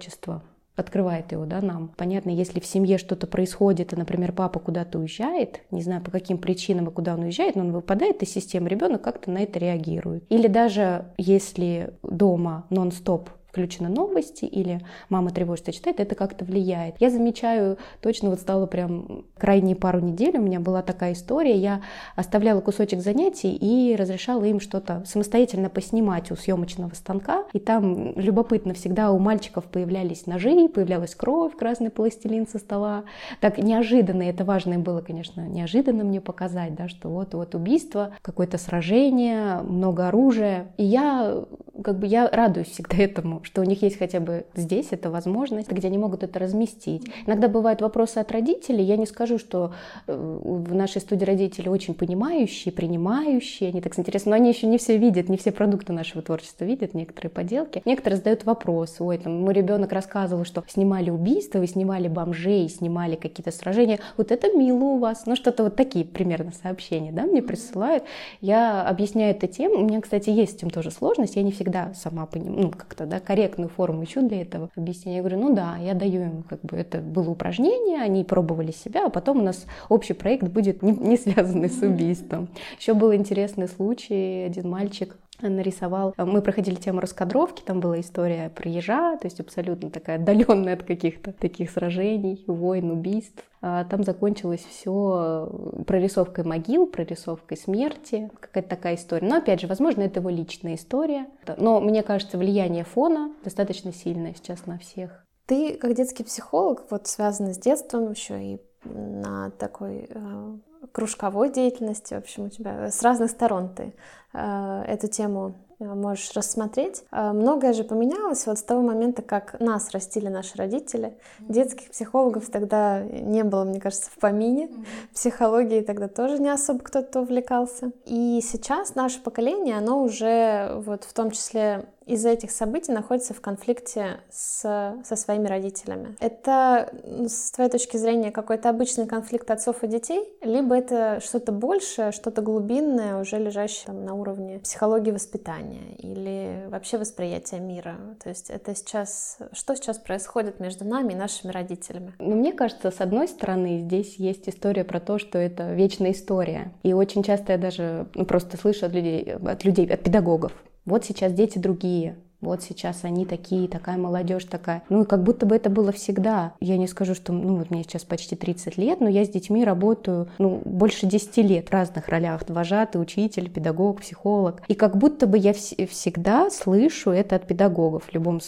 открывает 0.78 1.32
его, 1.32 1.46
да, 1.46 1.60
нам. 1.62 1.92
Понятно, 1.98 2.30
если 2.30 2.60
в 2.60 2.66
семье 2.66 2.98
что-то 2.98 3.26
происходит, 3.28 3.94
и, 3.94 3.96
например, 3.96 4.32
папа 4.32 4.60
куда-то 4.60 5.00
уезжает, 5.00 5.62
не 5.72 5.82
знаю 5.82 6.02
по 6.02 6.12
каким 6.12 6.38
причинам 6.38 6.88
и 6.88 6.92
куда 6.92 7.16
он 7.16 7.24
уезжает, 7.24 7.56
но 7.56 7.64
он 7.64 7.72
выпадает 7.72 8.22
из 8.22 8.32
системы, 8.32 8.70
ребенок 8.70 9.02
как-то 9.02 9.32
на 9.32 9.40
это 9.40 9.58
реагирует. 9.60 10.24
Или 10.30 10.48
даже 10.48 11.06
если 11.18 11.94
дома 12.04 12.66
нон-стоп 12.70 13.30
включены 13.50 13.90
новости 13.90 14.46
или 14.46 14.82
мама 15.10 15.32
тревожится, 15.32 15.72
читает, 15.72 16.00
это 16.00 16.16
как-то 16.16 16.46
влияет. 16.46 16.96
Я 17.00 17.10
замечаю, 17.10 17.78
точно 18.02 18.30
вот 18.30 18.40
стало 18.40 18.66
прям 18.66 19.26
крайние 19.38 19.76
пару 19.76 20.00
недель 20.00 20.38
у 20.38 20.42
меня 20.42 20.60
была 20.60 20.82
такая 20.82 21.14
история, 21.14 21.56
я 21.56 21.82
оставляла 22.16 22.62
кусочек 22.62 23.02
занятий 23.02 23.56
и 23.56 23.96
разрешала 23.96 24.44
им 24.44 24.60
что-то 24.60 25.04
самостоятельно 25.06 25.70
поснимать 25.70 26.32
у 26.32 26.36
съемочного 26.36 26.94
станка, 26.94 27.46
и 27.54 27.60
там 27.60 28.14
любопытно 28.18 28.74
всегда 28.74 29.12
у 29.12 29.20
мальчиков 29.20 29.66
появлялись 29.66 30.28
ножи, 30.28 30.68
появлялась 30.68 31.16
кровь, 31.16 31.56
красный 31.56 31.90
пластилин 31.90 32.48
со 32.48 32.60
стола. 32.60 33.04
Так 33.42 33.58
неожиданно, 33.58 34.24
это 34.24 34.44
важно 34.44 34.78
было, 34.80 35.02
конечно, 35.02 35.42
неожиданно 35.42 36.04
мне 36.04 36.22
показать, 36.22 36.76
да, 36.76 36.88
что 36.88 37.10
вот, 37.10 37.34
вот 37.34 37.56
убийство, 37.56 38.12
какое-то 38.22 38.58
сражение, 38.58 39.62
много 39.62 40.08
оружия. 40.08 40.68
И 40.78 40.84
я 40.84 41.44
как 41.84 42.00
бы 42.00 42.08
я 42.08 42.30
радуюсь 42.30 42.68
всегда 42.68 42.98
этому, 42.98 43.37
что 43.44 43.62
у 43.62 43.64
них 43.64 43.82
есть 43.82 43.98
хотя 43.98 44.20
бы 44.20 44.46
здесь 44.56 44.88
эта 44.92 45.10
возможность, 45.10 45.72
где 45.72 45.88
они 45.88 45.98
могут 45.98 46.24
это 46.24 46.40
разместить. 46.40 47.08
Иногда 47.26 47.48
бывают 47.48 47.82
вопросы 47.82 48.18
от 48.20 48.32
родителей. 48.32 48.84
Я 48.84 48.98
не 48.98 49.06
скажу, 49.06 49.38
что 49.38 49.74
э, 50.08 50.14
в 50.14 50.74
нашей 50.74 51.02
студии 51.02 51.26
родители 51.26 51.70
очень 51.70 51.94
понимающие, 51.94 52.72
принимающие, 52.72 53.70
они 53.70 53.82
так 53.82 53.98
интересно, 53.98 54.32
но 54.32 54.36
они 54.36 54.50
еще 54.50 54.68
не 54.68 54.78
все 54.78 54.98
видят, 54.98 55.30
не 55.30 55.38
все 55.38 55.52
продукты 55.52 55.94
нашего 55.94 56.22
творчества 56.22 56.66
видят, 56.66 56.94
некоторые 56.94 57.32
поделки. 57.32 57.82
Некоторые 57.86 58.18
задают 58.18 58.46
вопросы. 58.46 59.04
Ой, 59.04 59.18
там 59.18 59.42
мой 59.42 59.54
ребенок 59.54 59.92
рассказывал, 59.92 60.46
что 60.46 60.64
снимали 60.68 61.10
убийства, 61.10 61.60
вы 61.60 61.68
снимали 61.68 62.08
бомжей, 62.08 62.70
снимали 62.70 63.16
какие-то 63.16 63.52
сражения. 63.52 64.00
Вот 64.18 64.32
это 64.32 64.52
мило 64.56 64.84
у 64.84 64.98
вас. 64.98 65.26
Ну, 65.26 65.36
что-то 65.36 65.64
вот 65.64 65.76
такие 65.76 66.06
примерно 66.06 66.52
сообщения, 66.52 67.12
да, 67.12 67.24
мне 67.24 67.42
присылают. 67.42 68.04
Я 68.42 68.84
объясняю 68.84 69.32
это 69.32 69.48
тем. 69.48 69.72
У 69.74 69.84
меня, 69.84 70.02
кстати, 70.02 70.30
есть 70.30 70.54
с 70.54 70.56
этим 70.56 70.70
тоже 70.70 70.92
сложность. 70.92 71.36
Я 71.36 71.44
не 71.44 71.52
всегда 71.52 71.94
сама 71.94 72.26
понимаю, 72.26 72.62
ну, 72.64 72.72
как-то, 72.72 73.06
да, 73.06 73.20
корректную 73.28 73.68
форму 73.68 74.06
ищу 74.06 74.26
для 74.26 74.42
этого 74.42 74.70
объяснения. 74.78 75.18
Я 75.18 75.22
говорю, 75.22 75.40
ну 75.40 75.54
да, 75.54 75.76
я 75.76 75.94
даю 75.94 76.22
им, 76.22 76.44
как 76.44 76.62
бы, 76.62 76.78
это 76.78 77.00
было 77.00 77.30
упражнение, 77.30 78.02
они 78.02 78.24
пробовали 78.24 78.72
себя, 78.72 79.08
а 79.08 79.10
потом 79.10 79.40
у 79.40 79.44
нас 79.44 79.66
общий 79.90 80.14
проект 80.14 80.48
будет 80.48 80.82
не, 80.82 80.94
не 80.94 81.18
связанный 81.18 81.70
с 81.70 81.82
убийством. 81.82 82.48
Еще 82.80 82.94
был 82.94 83.14
интересный 83.14 83.68
случай, 83.68 84.46
один 84.46 84.70
мальчик 84.70 85.18
нарисовал. 85.42 86.14
Мы 86.18 86.42
проходили 86.42 86.76
тему 86.76 87.00
раскадровки, 87.00 87.62
там 87.62 87.80
была 87.80 88.00
история 88.00 88.50
про 88.50 88.70
ежа, 88.70 89.18
то 89.18 89.28
есть 89.28 89.40
абсолютно 89.40 89.90
такая 89.90 90.18
отдаленная 90.18 90.74
от 90.74 90.84
каких-то 90.84 91.32
таких 91.34 91.72
сражений, 91.72 92.44
войн, 92.48 92.92
убийств. 92.92 93.44
А 93.62 93.86
там 93.86 94.04
закончилось 94.04 94.66
все 94.70 95.50
прорисовкой 95.88 96.44
могил, 96.44 96.86
прорисовкой 96.86 97.58
смерти, 97.58 98.30
какая-то 98.40 98.70
такая 98.70 98.96
история. 98.96 99.28
Но 99.28 99.38
опять 99.38 99.62
же, 99.62 99.68
возможно, 99.68 100.02
это 100.04 100.20
его 100.20 100.30
личная 100.30 100.76
история. 100.76 101.28
Но 101.58 101.82
мне 101.82 102.04
кажется, 102.04 102.38
влияние 102.38 102.84
фона 102.84 103.34
достаточно 103.44 103.92
сильное 103.92 104.34
сейчас 104.36 104.66
на 104.68 104.78
всех. 104.78 105.24
Ты 105.48 105.76
как 105.76 105.96
детский 105.96 106.24
психолог, 106.24 106.84
вот 106.90 107.08
связанный 107.08 107.54
с 107.54 107.58
детством 107.58 108.12
еще 108.12 108.44
и 108.44 108.62
на 108.84 109.50
такой 109.52 110.08
э, 110.10 110.58
кружковой 110.92 111.52
деятельности, 111.52 112.14
в 112.14 112.18
общем, 112.18 112.46
у 112.46 112.50
тебя 112.50 112.92
с 112.92 113.02
разных 113.02 113.32
сторон 113.32 113.74
ты 113.74 113.94
эту 114.34 115.08
тему 115.08 115.56
э, 115.80 115.86
можешь 115.86 116.32
рассмотреть. 116.34 117.04
Э, 117.12 117.32
многое 117.32 117.74
же 117.74 117.84
поменялось 117.84 118.46
вот 118.46 118.60
с 118.60 118.64
того 118.64 118.82
момента, 118.82 119.22
как 119.22 119.60
нас 119.60 119.92
растили 119.92 120.28
наши 120.28 120.58
родители. 120.58 121.18
Детских 121.40 121.92
психологов 121.92 122.50
тогда 122.50 123.02
не 123.04 123.44
было, 123.44 123.64
мне 123.64 123.80
кажется, 123.80 124.10
в 124.12 124.20
помине. 124.20 124.70
Психологией 125.14 125.84
тогда 125.84 126.08
тоже 126.08 126.40
не 126.40 126.50
особо 126.50 126.80
кто-то 126.80 127.22
увлекался. 127.22 127.92
И 128.06 128.42
сейчас 128.44 128.96
наше 128.96 129.22
поколение, 129.22 129.78
оно 129.78 130.04
уже 130.04 130.82
вот 130.86 131.04
в 131.04 131.14
том 131.14 131.32
числе 131.32 131.86
из-за 132.08 132.30
этих 132.30 132.52
событий 132.52 132.92
находится 132.92 133.34
в 133.34 133.42
конфликте 133.42 134.22
с, 134.30 134.62
со 135.04 135.16
своими 135.16 135.48
родителями. 135.48 136.16
Это, 136.20 136.90
с 137.04 137.52
твоей 137.52 137.70
точки 137.70 137.98
зрения, 137.98 138.32
какой-то 138.32 138.70
обычный 138.70 139.06
конфликт 139.06 139.52
отцов 139.52 139.84
и 139.84 139.88
детей, 139.88 140.24
либо 140.42 140.76
это 140.76 141.20
что-то 141.22 141.52
большее, 141.52 142.12
что-то 142.12 142.42
глубинное, 142.42 143.20
уже 143.20 143.38
лежащее 143.38 143.88
там, 143.88 144.06
на 144.06 144.14
уровне 144.14 144.60
психологии 144.60 145.12
воспитания 145.12 145.96
или 145.98 146.68
вообще 146.70 146.98
восприятия 146.98 147.60
мира. 147.60 147.98
То 148.24 148.30
есть 148.30 148.50
это 148.50 148.74
сейчас, 148.76 149.38
что 149.52 149.76
сейчас 149.76 149.98
происходит 149.98 150.60
между 150.60 150.86
нами 150.86 151.14
и 151.14 151.16
нашими 151.16 151.52
родителями? 151.52 152.14
Ну, 152.20 152.36
мне 152.36 152.54
кажется, 152.54 152.92
с 152.92 153.02
одной 153.02 153.28
стороны, 153.28 153.80
здесь 153.80 154.16
есть 154.16 154.48
история 154.48 154.84
про 154.84 155.00
то, 155.00 155.20
что 155.20 155.38
это 155.38 155.74
вечная 155.74 156.12
история. 156.12 156.72
И 156.84 156.94
очень 156.94 157.24
часто 157.24 157.54
я 157.54 157.58
даже 157.58 158.08
ну, 158.16 158.26
просто 158.26 158.58
слышу 158.58 158.86
от 158.86 158.94
людей, 158.94 159.34
от 159.34 159.64
людей, 159.64 159.88
от 159.88 160.04
педагогов, 160.04 160.54
вот 160.88 161.04
сейчас 161.06 161.34
дети 161.34 161.60
другие, 161.60 162.16
вот 162.42 162.62
сейчас 162.62 163.04
они 163.04 163.26
такие, 163.26 163.68
такая 163.68 163.98
молодежь 163.98 164.46
такая. 164.46 164.84
Ну, 164.90 165.04
и 165.04 165.06
как 165.06 165.24
будто 165.24 165.46
бы 165.46 165.56
это 165.56 165.70
было 165.70 165.92
всегда. 165.92 166.54
Я 166.60 166.78
не 166.78 166.88
скажу, 166.88 167.16
что, 167.16 167.34
ну, 167.34 167.58
вот 167.58 167.72
мне 167.72 167.84
сейчас 167.84 168.04
почти 168.04 168.36
30 168.36 168.78
лет, 168.78 169.00
но 169.02 169.10
я 169.10 169.26
с 169.26 169.30
детьми 169.30 169.66
работаю, 169.66 170.28
ну, 170.38 170.62
больше 170.64 171.08
10 171.08 171.38
лет 171.38 171.70
в 171.70 171.72
разных 171.74 172.10
ролях. 172.10 172.44
Вожатый, 172.48 173.02
учитель, 173.02 173.50
педагог, 173.50 174.02
психолог. 174.02 174.62
И 174.68 174.76
как 174.76 174.98
будто 174.98 175.26
бы 175.28 175.38
я 175.38 175.52
вс- 175.52 175.86
всегда 175.88 176.50
слышу 176.50 177.12
это 177.12 177.36
от 177.36 177.48
педагогов 177.48 178.04
в 178.06 178.14
любом 178.14 178.40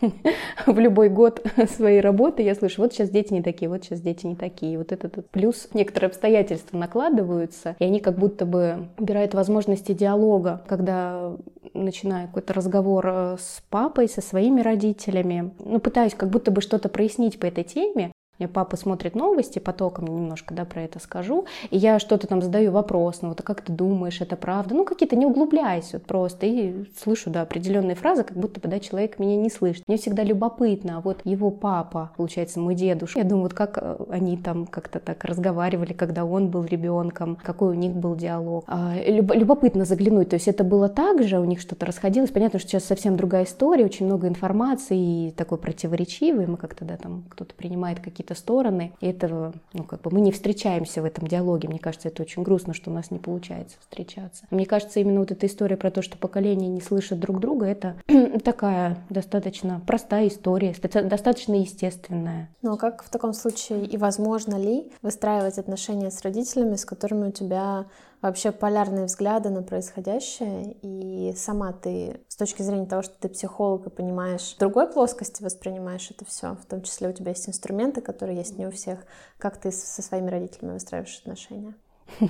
в 0.66 0.78
любой 0.78 1.08
год 1.08 1.44
своей 1.76 2.00
работы 2.00 2.42
я 2.42 2.54
слышу, 2.54 2.82
вот 2.82 2.92
сейчас 2.92 3.10
дети 3.10 3.32
не 3.32 3.42
такие, 3.42 3.68
вот 3.68 3.84
сейчас 3.84 4.00
дети 4.00 4.26
не 4.26 4.36
такие. 4.36 4.78
Вот 4.78 4.92
этот 4.92 5.28
плюс 5.30 5.68
некоторые 5.74 6.08
обстоятельства 6.08 6.76
накладываются, 6.78 7.76
и 7.78 7.84
они 7.84 8.00
как 8.00 8.18
будто 8.18 8.46
бы 8.46 8.88
убирают 8.98 9.34
возможности 9.34 9.92
диалога, 9.92 10.62
когда 10.66 11.32
начинаю 11.74 12.28
какой-то 12.28 12.52
разговор 12.52 12.99
э, 13.06 13.36
с 13.38 13.62
папой, 13.70 14.08
со 14.08 14.20
своими 14.20 14.60
родителями, 14.60 15.52
ну, 15.58 15.80
пытаюсь 15.80 16.14
как 16.14 16.30
будто 16.30 16.50
бы 16.50 16.60
что-то 16.60 16.88
прояснить 16.88 17.38
по 17.38 17.46
этой 17.46 17.64
теме, 17.64 18.12
мне 18.40 18.48
папа 18.48 18.76
смотрит 18.76 19.14
новости, 19.14 19.58
потоком 19.58 20.06
немножко 20.06 20.54
да, 20.54 20.64
про 20.64 20.82
это 20.82 20.98
скажу, 20.98 21.44
и 21.70 21.76
я 21.76 21.98
что-то 21.98 22.26
там 22.26 22.42
задаю 22.42 22.72
вопрос, 22.72 23.20
ну 23.22 23.28
вот 23.28 23.42
как 23.42 23.60
ты 23.60 23.72
думаешь, 23.72 24.20
это 24.20 24.36
правда? 24.36 24.74
Ну 24.74 24.84
какие-то 24.84 25.14
не 25.14 25.26
углубляясь 25.26 25.92
вот 25.92 26.04
просто, 26.04 26.46
и 26.46 26.84
слышу, 26.98 27.30
да, 27.30 27.42
определенные 27.42 27.94
фразы, 27.94 28.24
как 28.24 28.36
будто 28.36 28.60
бы, 28.60 28.68
да, 28.68 28.80
человек 28.80 29.18
меня 29.18 29.36
не 29.36 29.50
слышит. 29.50 29.84
Мне 29.86 29.98
всегда 29.98 30.24
любопытно, 30.24 30.98
а 30.98 31.00
вот 31.00 31.20
его 31.24 31.50
папа, 31.50 32.12
получается, 32.16 32.60
мой 32.60 32.74
дедушка, 32.74 33.20
я 33.20 33.24
думаю, 33.24 33.44
вот 33.44 33.54
как 33.54 33.78
э, 33.80 33.96
они 34.10 34.36
там 34.36 34.66
как-то 34.66 35.00
так 35.00 35.24
разговаривали, 35.24 35.92
когда 35.92 36.24
он 36.24 36.48
был 36.48 36.64
ребенком, 36.64 37.36
какой 37.42 37.68
у 37.68 37.74
них 37.74 37.92
был 37.92 38.16
диалог. 38.16 38.64
А, 38.66 38.94
любопытно 39.04 39.84
заглянуть, 39.84 40.30
то 40.30 40.34
есть 40.34 40.48
это 40.48 40.64
было 40.64 40.88
так 40.88 41.22
же, 41.22 41.38
у 41.38 41.44
них 41.44 41.60
что-то 41.60 41.84
расходилось. 41.84 42.30
Понятно, 42.30 42.58
что 42.58 42.68
сейчас 42.68 42.84
совсем 42.84 43.16
другая 43.16 43.44
история, 43.44 43.84
очень 43.84 44.06
много 44.06 44.28
информации 44.28 45.28
и 45.28 45.30
такой 45.32 45.58
противоречивый, 45.58 46.46
мы 46.46 46.56
как-то, 46.56 46.84
да, 46.84 46.96
там 46.96 47.24
кто-то 47.28 47.54
принимает 47.54 48.00
какие-то 48.00 48.29
какие-то 48.30 48.34
стороны. 48.34 48.92
И 49.00 49.06
этого, 49.06 49.52
ну, 49.72 49.84
как 49.84 50.02
бы 50.02 50.10
мы 50.10 50.20
не 50.20 50.32
встречаемся 50.32 51.02
в 51.02 51.04
этом 51.04 51.26
диалоге. 51.26 51.68
Мне 51.68 51.78
кажется, 51.78 52.08
это 52.08 52.22
очень 52.22 52.42
грустно, 52.42 52.74
что 52.74 52.90
у 52.90 52.94
нас 52.94 53.10
не 53.10 53.18
получается 53.18 53.76
встречаться. 53.80 54.44
Мне 54.50 54.66
кажется, 54.66 55.00
именно 55.00 55.20
вот 55.20 55.30
эта 55.30 55.46
история 55.46 55.76
про 55.76 55.90
то, 55.90 56.02
что 56.02 56.16
поколения 56.16 56.68
не 56.68 56.80
слышат 56.80 57.18
друг 57.18 57.40
друга, 57.40 57.66
это 57.66 57.96
такая 58.44 58.98
достаточно 59.10 59.80
простая 59.86 60.28
история, 60.28 60.74
достаточно 60.82 61.54
естественная. 61.54 62.48
Ну 62.62 62.72
а 62.72 62.76
как 62.76 63.02
в 63.02 63.10
таком 63.10 63.32
случае 63.32 63.86
и 63.86 63.96
возможно 63.96 64.56
ли 64.56 64.90
выстраивать 65.02 65.58
отношения 65.58 66.10
с 66.10 66.22
родителями, 66.22 66.76
с 66.76 66.84
которыми 66.84 67.28
у 67.28 67.32
тебя 67.32 67.86
вообще 68.22 68.52
полярные 68.52 69.06
взгляды 69.06 69.48
на 69.50 69.62
происходящее, 69.62 70.76
и 70.82 71.32
сама 71.36 71.72
ты 71.72 72.20
с 72.28 72.36
точки 72.36 72.62
зрения 72.62 72.86
того, 72.86 73.02
что 73.02 73.14
ты 73.18 73.28
психолог 73.28 73.86
и 73.86 73.90
понимаешь, 73.90 74.54
в 74.54 74.58
другой 74.58 74.86
плоскости 74.86 75.42
воспринимаешь 75.42 76.10
это 76.10 76.24
все, 76.24 76.56
в 76.56 76.66
том 76.66 76.82
числе 76.82 77.08
у 77.08 77.12
тебя 77.12 77.30
есть 77.30 77.48
инструменты, 77.48 78.00
которые 78.00 78.19
есть 78.28 78.58
не 78.58 78.66
у 78.66 78.70
всех. 78.70 79.00
Как 79.38 79.56
ты 79.56 79.70
со 79.70 80.02
своими 80.02 80.28
родителями 80.28 80.72
выстраиваешь 80.74 81.18
отношения? 81.18 81.74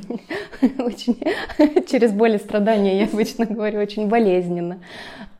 Очень 0.78 1.18
через 1.88 2.12
боль 2.12 2.34
и 2.34 2.38
страдания, 2.38 3.00
я 3.00 3.06
обычно 3.06 3.46
говорю, 3.46 3.80
очень 3.80 4.08
болезненно. 4.08 4.82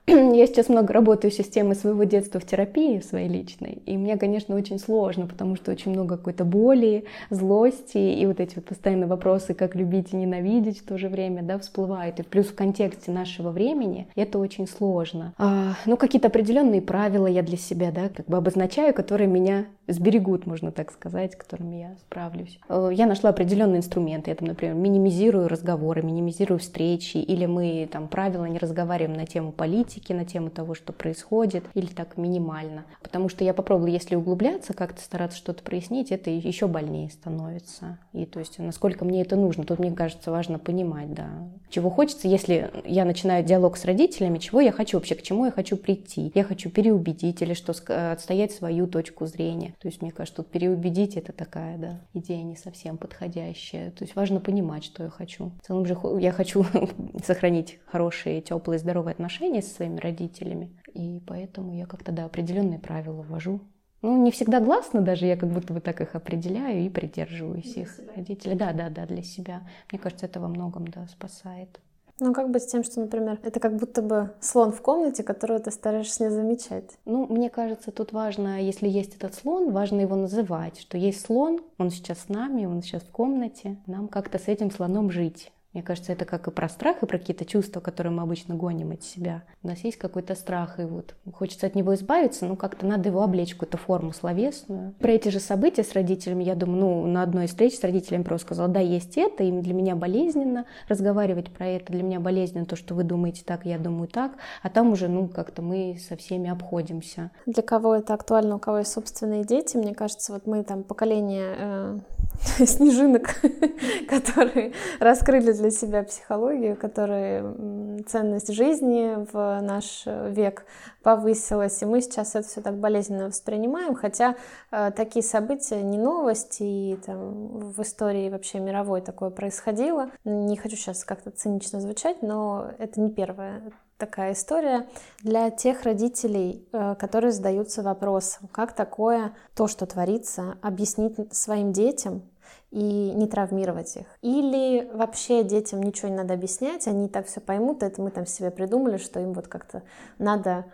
Я 0.06 0.46
сейчас 0.46 0.68
много 0.68 0.92
работаю 0.92 1.30
с 1.30 1.36
системой 1.36 1.76
своего 1.76 2.04
детства 2.04 2.40
в 2.40 2.46
терапии 2.46 3.00
своей 3.00 3.28
личной, 3.28 3.82
и 3.86 3.96
мне, 3.96 4.16
конечно, 4.16 4.56
очень 4.56 4.78
сложно, 4.78 5.26
потому 5.26 5.56
что 5.56 5.70
очень 5.70 5.92
много 5.92 6.16
какой-то 6.16 6.44
боли, 6.44 7.04
злости, 7.30 7.98
и 7.98 8.26
вот 8.26 8.40
эти 8.40 8.56
вот 8.56 8.64
постоянные 8.64 9.06
вопросы, 9.06 9.54
как 9.54 9.74
любить 9.74 10.12
и 10.12 10.16
ненавидеть 10.16 10.80
в 10.80 10.86
то 10.86 10.98
же 10.98 11.08
время, 11.08 11.42
да, 11.42 11.58
всплывают. 11.58 12.18
И 12.20 12.22
плюс 12.22 12.46
в 12.46 12.54
контексте 12.54 13.10
нашего 13.10 13.50
времени 13.50 14.08
это 14.14 14.38
очень 14.38 14.66
сложно. 14.66 15.34
А, 15.38 15.74
ну, 15.86 15.96
какие-то 15.96 16.28
определенные 16.28 16.82
правила 16.82 17.26
я 17.26 17.42
для 17.42 17.56
себя, 17.56 17.90
да, 17.90 18.08
как 18.08 18.26
бы 18.26 18.36
обозначаю, 18.36 18.94
которые 18.94 19.28
меня 19.28 19.66
сберегут, 19.92 20.46
можно 20.46 20.72
так 20.72 20.90
сказать, 20.92 21.36
которыми 21.36 21.76
я 21.76 21.96
справлюсь. 22.00 22.58
Э, 22.68 22.90
я 22.92 23.06
нашла 23.06 23.30
определенные 23.30 23.78
инструменты. 23.78 24.30
Я 24.30 24.36
там, 24.36 24.48
например, 24.48 24.74
минимизирую 24.74 25.48
разговоры, 25.48 26.02
минимизирую 26.02 26.58
встречи, 26.58 27.18
или 27.18 27.46
мы 27.46 27.88
там 27.90 28.08
правила 28.08 28.44
не 28.44 28.58
разговариваем 28.58 29.16
на 29.16 29.26
тему 29.26 29.52
политики, 29.52 29.99
на 30.08 30.24
тему 30.24 30.50
того, 30.50 30.74
что 30.74 30.92
происходит, 30.92 31.64
или 31.74 31.86
так 31.86 32.16
минимально. 32.16 32.84
Потому 33.02 33.28
что 33.28 33.44
я 33.44 33.54
попробую, 33.54 33.92
если 33.92 34.14
углубляться, 34.16 34.72
как-то 34.72 35.00
стараться 35.02 35.38
что-то 35.38 35.62
прояснить, 35.62 36.10
это 36.10 36.30
еще 36.30 36.66
больнее 36.66 37.10
становится. 37.10 37.98
И 38.12 38.24
то 38.24 38.40
есть, 38.40 38.58
насколько 38.58 39.04
мне 39.04 39.22
это 39.22 39.36
нужно, 39.36 39.64
тут, 39.64 39.78
мне 39.78 39.92
кажется, 39.92 40.30
важно 40.30 40.58
понимать, 40.58 41.12
да, 41.12 41.28
чего 41.68 41.90
хочется, 41.90 42.26
если 42.28 42.70
я 42.84 43.04
начинаю 43.04 43.44
диалог 43.44 43.76
с 43.76 43.84
родителями, 43.84 44.38
чего 44.38 44.60
я 44.60 44.72
хочу 44.72 44.96
вообще, 44.96 45.14
к 45.14 45.22
чему 45.22 45.44
я 45.46 45.50
хочу 45.52 45.76
прийти. 45.76 46.32
Я 46.34 46.44
хочу 46.44 46.70
переубедить 46.70 47.42
или 47.42 47.54
что, 47.54 47.72
отстоять 48.12 48.52
свою 48.52 48.86
точку 48.86 49.26
зрения. 49.26 49.74
То 49.80 49.88
есть, 49.88 50.02
мне 50.02 50.10
кажется, 50.10 50.42
тут 50.42 50.50
переубедить 50.50 51.16
это 51.16 51.32
такая, 51.32 51.78
да, 51.78 52.00
идея 52.14 52.42
не 52.42 52.56
совсем 52.56 52.96
подходящая. 52.96 53.90
То 53.92 54.04
есть 54.04 54.16
важно 54.16 54.40
понимать, 54.40 54.84
что 54.84 55.04
я 55.04 55.10
хочу. 55.10 55.52
В 55.62 55.66
целом 55.66 55.86
же 55.86 55.96
я 56.18 56.32
хочу 56.32 56.64
сохранить 57.24 57.78
хорошие, 57.86 58.40
теплые, 58.40 58.78
здоровые 58.78 59.12
отношения 59.12 59.62
со 59.62 59.74
своими 59.80 59.98
родителями. 59.98 60.70
И 60.92 61.22
поэтому 61.26 61.74
я 61.74 61.86
как-то, 61.86 62.12
да, 62.12 62.26
определенные 62.26 62.78
правила 62.78 63.22
ввожу. 63.22 63.60
Ну, 64.02 64.22
не 64.22 64.30
всегда 64.30 64.60
гласно 64.60 65.00
даже, 65.00 65.26
я 65.26 65.36
как 65.36 65.50
будто 65.50 65.72
бы 65.72 65.80
так 65.80 66.00
их 66.00 66.14
определяю 66.14 66.84
и 66.84 66.88
придерживаюсь 66.90 67.72
для 67.74 67.82
их 67.82 68.00
родителей. 68.14 68.56
Да, 68.56 68.72
да, 68.72 68.90
да, 68.90 69.06
для 69.06 69.22
себя. 69.22 69.62
Мне 69.90 69.98
кажется, 69.98 70.26
это 70.26 70.40
во 70.40 70.48
многом, 70.48 70.86
да, 70.88 71.06
спасает. 71.06 71.80
Ну, 72.18 72.34
как 72.34 72.50
быть 72.50 72.62
с 72.62 72.66
тем, 72.66 72.84
что, 72.84 73.00
например, 73.00 73.38
это 73.42 73.60
как 73.60 73.76
будто 73.76 74.02
бы 74.02 74.34
слон 74.40 74.72
в 74.72 74.82
комнате, 74.82 75.22
которого 75.22 75.58
ты 75.58 75.70
стараешься 75.70 76.24
не 76.24 76.30
замечать? 76.30 76.98
Ну, 77.06 77.26
мне 77.26 77.48
кажется, 77.48 77.92
тут 77.92 78.12
важно, 78.12 78.60
если 78.60 78.88
есть 78.88 79.16
этот 79.16 79.34
слон, 79.34 79.72
важно 79.72 80.00
его 80.00 80.16
называть, 80.16 80.78
что 80.78 80.98
есть 80.98 81.24
слон, 81.24 81.60
он 81.78 81.90
сейчас 81.90 82.18
с 82.24 82.28
нами, 82.28 82.66
он 82.66 82.82
сейчас 82.82 83.02
в 83.02 83.10
комнате, 83.10 83.78
нам 83.86 84.08
как-то 84.08 84.38
с 84.38 84.48
этим 84.48 84.70
слоном 84.70 85.10
жить. 85.10 85.50
Мне 85.72 85.84
кажется, 85.84 86.12
это 86.12 86.24
как 86.24 86.48
и 86.48 86.50
про 86.50 86.68
страх, 86.68 87.02
и 87.02 87.06
про 87.06 87.18
какие-то 87.18 87.44
чувства, 87.44 87.80
которые 87.80 88.12
мы 88.12 88.22
обычно 88.22 88.56
гоним 88.56 88.90
от 88.90 89.04
себя. 89.04 89.44
У 89.62 89.68
нас 89.68 89.78
есть 89.84 89.98
какой-то 89.98 90.34
страх, 90.34 90.80
и 90.80 90.82
вот 90.84 91.14
хочется 91.32 91.66
от 91.66 91.76
него 91.76 91.94
избавиться, 91.94 92.44
но 92.44 92.56
как-то 92.56 92.86
надо 92.86 93.08
его 93.08 93.22
облечь 93.22 93.54
какую-то 93.54 93.78
форму 93.78 94.12
словесную. 94.12 94.94
Про 94.98 95.12
эти 95.12 95.28
же 95.28 95.38
события 95.38 95.84
с 95.84 95.92
родителями, 95.92 96.42
я 96.42 96.56
думаю, 96.56 96.80
ну, 96.80 97.06
на 97.06 97.22
одной 97.22 97.44
из 97.44 97.50
встреч 97.50 97.78
с 97.78 97.84
родителями 97.84 98.24
просто 98.24 98.46
сказала, 98.46 98.68
да, 98.68 98.80
есть 98.80 99.16
это, 99.16 99.44
и 99.44 99.52
для 99.52 99.74
меня 99.74 99.94
болезненно 99.94 100.66
разговаривать 100.88 101.52
про 101.52 101.66
это, 101.66 101.92
для 101.92 102.02
меня 102.02 102.18
болезненно 102.18 102.66
то, 102.66 102.74
что 102.74 102.96
вы 102.96 103.04
думаете 103.04 103.42
так, 103.46 103.64
я 103.64 103.78
думаю 103.78 104.08
так, 104.08 104.32
а 104.62 104.70
там 104.70 104.90
уже, 104.90 105.06
ну, 105.06 105.28
как-то 105.28 105.62
мы 105.62 105.98
со 106.00 106.16
всеми 106.16 106.50
обходимся. 106.50 107.30
Для 107.46 107.62
кого 107.62 107.94
это 107.94 108.14
актуально, 108.14 108.56
у 108.56 108.58
кого 108.58 108.78
есть 108.78 108.92
собственные 108.92 109.44
дети, 109.44 109.76
мне 109.76 109.94
кажется, 109.94 110.32
вот 110.32 110.46
мы 110.46 110.64
там 110.64 110.82
поколение 110.82 111.54
э, 111.56 111.98
снежинок, 112.66 113.40
которые 114.08 114.72
раскрыли 114.98 115.52
для 115.52 115.70
себя 115.70 116.02
психологию, 116.02 116.76
которые 116.76 118.02
ценность 118.06 118.52
жизни 118.52 119.26
в 119.32 119.60
наш 119.60 120.04
век 120.06 120.64
повысилась, 121.02 121.80
и 121.82 121.86
мы 121.86 122.00
сейчас 122.00 122.34
это 122.34 122.46
все 122.46 122.60
так 122.60 122.78
болезненно 122.78 123.26
воспринимаем, 123.26 123.94
хотя 123.94 124.36
э, 124.70 124.90
такие 124.94 125.22
события 125.22 125.82
не 125.82 125.98
новости, 125.98 126.62
и 126.62 126.98
там 127.04 127.70
в 127.70 127.80
истории 127.82 128.28
вообще 128.28 128.60
мировой 128.60 129.00
такое 129.00 129.30
происходило. 129.30 130.10
Не 130.24 130.56
хочу 130.56 130.76
сейчас 130.76 131.04
как-то 131.04 131.30
цинично 131.30 131.80
звучать, 131.80 132.22
но 132.22 132.70
это 132.78 133.00
не 133.00 133.10
первая 133.10 133.62
такая 134.00 134.32
история 134.32 134.88
для 135.22 135.50
тех 135.50 135.82
родителей, 135.82 136.66
э, 136.72 136.96
которые 136.96 137.32
задаются 137.32 137.82
вопросом, 137.82 138.48
как 138.50 138.72
такое 138.72 139.34
то, 139.54 139.68
что 139.68 139.86
творится, 139.86 140.56
объяснить 140.62 141.16
своим 141.32 141.72
детям, 141.72 142.22
и 142.70 143.12
не 143.12 143.26
травмировать 143.26 143.96
их. 143.96 144.06
Или 144.22 144.88
вообще 144.92 145.42
детям 145.42 145.82
ничего 145.82 146.08
не 146.08 146.16
надо 146.16 146.34
объяснять, 146.34 146.86
они 146.86 147.08
так 147.08 147.26
все 147.26 147.40
поймут, 147.40 147.82
это 147.82 148.00
мы 148.00 148.10
там 148.10 148.26
себе 148.26 148.50
придумали, 148.50 148.96
что 148.96 149.20
им 149.20 149.32
вот 149.32 149.48
как-то 149.48 149.82
надо 150.18 150.66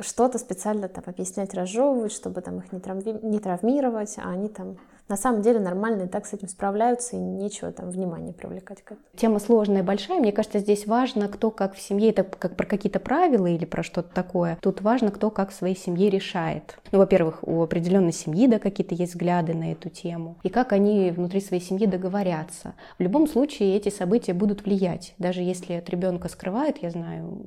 что-то 0.00 0.38
специально 0.38 0.88
там 0.88 1.04
объяснять, 1.06 1.54
разжевывать, 1.54 2.12
чтобы 2.12 2.40
там 2.40 2.58
их 2.58 2.72
не, 2.72 2.78
травми- 2.78 3.24
не 3.24 3.38
травмировать, 3.38 4.16
а 4.18 4.30
они 4.30 4.48
там 4.48 4.78
на 5.08 5.16
самом 5.16 5.42
деле 5.42 5.60
нормально 5.60 6.04
и 6.04 6.08
так 6.08 6.24
с 6.26 6.32
этим 6.32 6.48
справляются, 6.48 7.16
и 7.16 7.18
нечего 7.18 7.70
там 7.72 7.90
внимание 7.90 8.32
привлекать 8.32 8.82
к 8.82 8.92
этому. 8.92 9.06
Тема 9.16 9.38
сложная, 9.38 9.82
большая. 9.82 10.18
Мне 10.18 10.32
кажется, 10.32 10.60
здесь 10.60 10.86
важно, 10.86 11.28
кто 11.28 11.50
как 11.50 11.74
в 11.74 11.80
семье, 11.80 12.10
это 12.10 12.24
как 12.24 12.56
про 12.56 12.66
какие-то 12.66 13.00
правила 13.00 13.46
или 13.46 13.66
про 13.66 13.82
что-то 13.82 14.08
такое. 14.14 14.58
Тут 14.62 14.80
важно, 14.80 15.10
кто 15.10 15.30
как 15.30 15.50
в 15.50 15.54
своей 15.54 15.76
семье 15.76 16.08
решает. 16.08 16.78
Ну, 16.90 16.98
во-первых, 16.98 17.40
у 17.42 17.62
определенной 17.62 18.12
семьи, 18.12 18.46
да, 18.46 18.58
какие-то 18.58 18.94
есть 18.94 19.12
взгляды 19.12 19.52
на 19.52 19.72
эту 19.72 19.90
тему, 19.90 20.38
и 20.42 20.48
как 20.48 20.72
они 20.72 21.10
внутри 21.10 21.40
своей 21.40 21.62
семьи 21.62 21.86
договорятся. 21.86 22.74
В 22.98 23.02
любом 23.02 23.26
случае 23.26 23.76
эти 23.76 23.90
события 23.90 24.32
будут 24.32 24.64
влиять. 24.64 25.14
Даже 25.18 25.42
если 25.42 25.74
от 25.74 25.90
ребенка 25.90 26.28
скрывают, 26.28 26.78
я 26.78 26.90
знаю 26.90 27.44